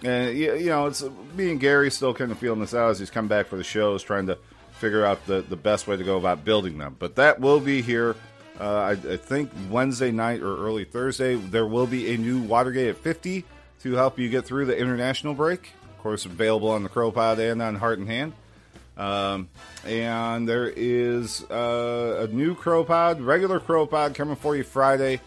and 0.04 0.36
you, 0.36 0.66
know, 0.66 0.86
it's 0.86 1.02
me 1.34 1.50
and 1.50 1.60
Gary 1.60 1.90
still 1.90 2.14
kind 2.14 2.30
of 2.30 2.38
feeling 2.38 2.60
this 2.60 2.74
out 2.74 2.90
as 2.90 2.98
he's 2.98 3.10
come 3.10 3.28
back 3.28 3.46
for 3.46 3.56
the 3.56 3.64
shows, 3.64 4.02
trying 4.02 4.26
to 4.26 4.38
figure 4.72 5.04
out 5.04 5.26
the 5.26 5.42
the 5.42 5.56
best 5.56 5.88
way 5.88 5.96
to 5.96 6.04
go 6.04 6.16
about 6.16 6.44
building 6.44 6.78
them. 6.78 6.96
But 6.98 7.16
that 7.16 7.40
will 7.40 7.60
be 7.60 7.82
here. 7.82 8.14
Uh, 8.60 8.64
I, 8.64 8.90
I 8.90 9.16
think 9.16 9.50
Wednesday 9.70 10.10
night 10.10 10.40
or 10.40 10.56
early 10.56 10.84
Thursday. 10.84 11.36
There 11.36 11.66
will 11.66 11.86
be 11.86 12.14
a 12.14 12.16
new 12.16 12.42
Watergate 12.42 12.88
at 12.88 12.96
50 12.96 13.44
to 13.82 13.92
help 13.94 14.18
you 14.18 14.28
get 14.28 14.44
through 14.44 14.66
the 14.66 14.76
international 14.76 15.34
break. 15.34 15.72
Of 15.90 15.98
course, 16.02 16.24
available 16.24 16.70
on 16.70 16.82
the 16.82 16.88
CROpod 16.88 17.38
and 17.38 17.62
on 17.62 17.76
Heart 17.76 18.00
and 18.00 18.08
Hand. 18.08 18.32
Um, 18.96 19.48
and 19.84 20.48
there 20.48 20.68
is 20.68 21.44
uh, 21.44 22.26
a 22.28 22.34
new 22.34 22.56
CROpod, 22.56 23.24
regular 23.24 23.60
CROpod 23.60 24.16
coming 24.16 24.34
for 24.34 24.56
you 24.56 24.64
Friday. 24.64 25.20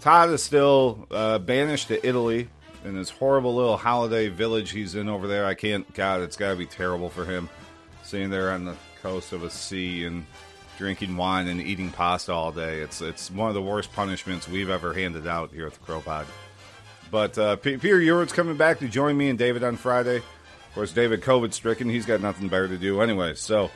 Todd 0.00 0.30
is 0.30 0.42
still 0.42 1.06
uh, 1.10 1.38
banished 1.38 1.88
to 1.88 2.06
Italy 2.06 2.48
in 2.84 2.96
this 2.96 3.10
horrible 3.10 3.54
little 3.54 3.76
holiday 3.76 4.28
village 4.28 4.70
he's 4.70 4.94
in 4.94 5.08
over 5.08 5.26
there. 5.26 5.44
I 5.44 5.54
can't, 5.54 5.92
God, 5.94 6.20
it's 6.22 6.36
got 6.36 6.50
to 6.50 6.56
be 6.56 6.66
terrible 6.66 7.10
for 7.10 7.24
him 7.24 7.48
sitting 8.02 8.30
there 8.30 8.52
on 8.52 8.64
the 8.64 8.76
coast 9.02 9.32
of 9.32 9.42
a 9.42 9.50
sea 9.50 10.04
and 10.04 10.24
drinking 10.78 11.16
wine 11.16 11.48
and 11.48 11.60
eating 11.60 11.90
pasta 11.90 12.32
all 12.32 12.52
day. 12.52 12.78
It's 12.80 13.00
it's 13.00 13.30
one 13.30 13.48
of 13.48 13.54
the 13.54 13.62
worst 13.62 13.92
punishments 13.92 14.48
we've 14.48 14.70
ever 14.70 14.94
handed 14.94 15.26
out 15.26 15.50
here 15.52 15.66
at 15.66 15.74
the 15.74 15.80
CROpod. 15.80 16.26
But 17.10 17.36
uh, 17.36 17.56
Peter 17.56 18.00
Eward's 18.00 18.32
coming 18.32 18.56
back 18.56 18.78
to 18.78 18.88
join 18.88 19.16
me 19.16 19.28
and 19.28 19.38
David 19.38 19.64
on 19.64 19.76
Friday. 19.76 20.18
Of 20.18 20.74
course, 20.74 20.92
David 20.92 21.22
COVID 21.22 21.52
stricken. 21.52 21.88
He's 21.88 22.06
got 22.06 22.20
nothing 22.20 22.48
better 22.48 22.68
to 22.68 22.76
do 22.76 23.00
anyway. 23.00 23.34
So 23.34 23.70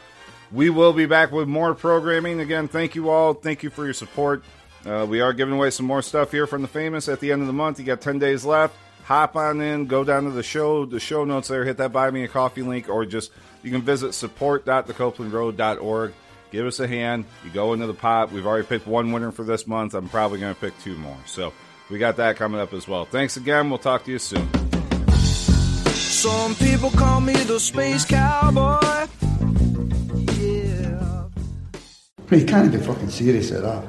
we 0.53 0.70
will 0.70 0.93
be 0.93 1.07
back 1.07 1.33
with 1.33 1.49
more 1.49 1.75
programming. 1.75 2.41
Again, 2.41 2.68
thank 2.68 2.95
you 2.95 3.11
all. 3.11 3.35
Thank 3.35 3.62
you 3.62 3.70
for 3.70 3.85
your 3.85 3.95
support. 3.95 4.45
Uh, 4.85 5.07
we 5.09 5.20
are 5.20 5.33
giving 5.33 5.55
away 5.55 5.70
some 5.70 5.87
more 5.87 6.03
stuff 6.03 6.30
here 6.30 6.47
from 6.47 6.62
the 6.62 6.68
famous 6.68 7.09
at 7.09 7.20
the 7.20 7.33
end 7.33 7.41
of 7.41 7.47
the 7.47 7.53
month. 7.53 7.78
You 7.78 7.85
got 7.85 8.01
10 8.01 8.18
days 8.18 8.45
left. 8.45 8.76
Hop 9.05 9.37
on 9.37 9.61
in, 9.61 9.87
go 9.87 10.05
down 10.05 10.24
to 10.24 10.30
the 10.30 10.43
show, 10.45 10.87
the 10.87 11.01
show 11.01 11.24
notes 11.24 11.49
there, 11.49 11.64
hit 11.64 11.78
that 11.78 11.93
buy 11.93 12.11
me 12.11 12.22
a 12.22 12.28
coffee 12.28 12.62
link, 12.62 12.89
or 12.89 13.05
just 13.05 13.33
you 13.62 13.70
can 13.70 13.83
visit 13.83 14.14
support.thecopelandroad.org. 14.14 16.12
Give 16.53 16.66
us 16.66 16.80
a 16.80 16.87
hand. 16.87 17.24
You 17.45 17.51
go 17.51 17.72
into 17.72 17.87
the 17.87 17.95
pot. 17.95 18.30
We've 18.30 18.47
already 18.47 18.66
picked 18.66 18.87
one 18.87 19.11
winner 19.11 19.33
for 19.33 19.43
this 19.43 19.66
month. 19.66 19.95
I'm 19.95 20.09
probably 20.09 20.39
going 20.39 20.55
to 20.55 20.61
pick 20.61 20.78
two 20.80 20.97
more. 20.99 21.16
So 21.26 21.53
we 21.91 21.99
got 21.99 22.16
that 22.16 22.37
coming 22.37 22.61
up 22.61 22.74
as 22.74 22.87
well. 22.87 23.07
Thanks 23.07 23.37
again. 23.39 23.70
We'll 23.70 23.78
talk 23.78 24.05
to 24.05 24.11
you 24.11 24.18
soon. 24.18 24.49
Some 25.95 26.55
people 26.57 26.91
call 26.91 27.20
me 27.20 27.33
the 27.33 27.59
space 27.59 28.05
cowboy. 28.05 29.07
Yeah. 30.41 31.28
You 32.30 32.45
can't 32.45 32.70
get 32.70 32.85
fucking 32.85 33.11
serious 33.11 33.51
at 33.51 33.62
that. 33.62 33.85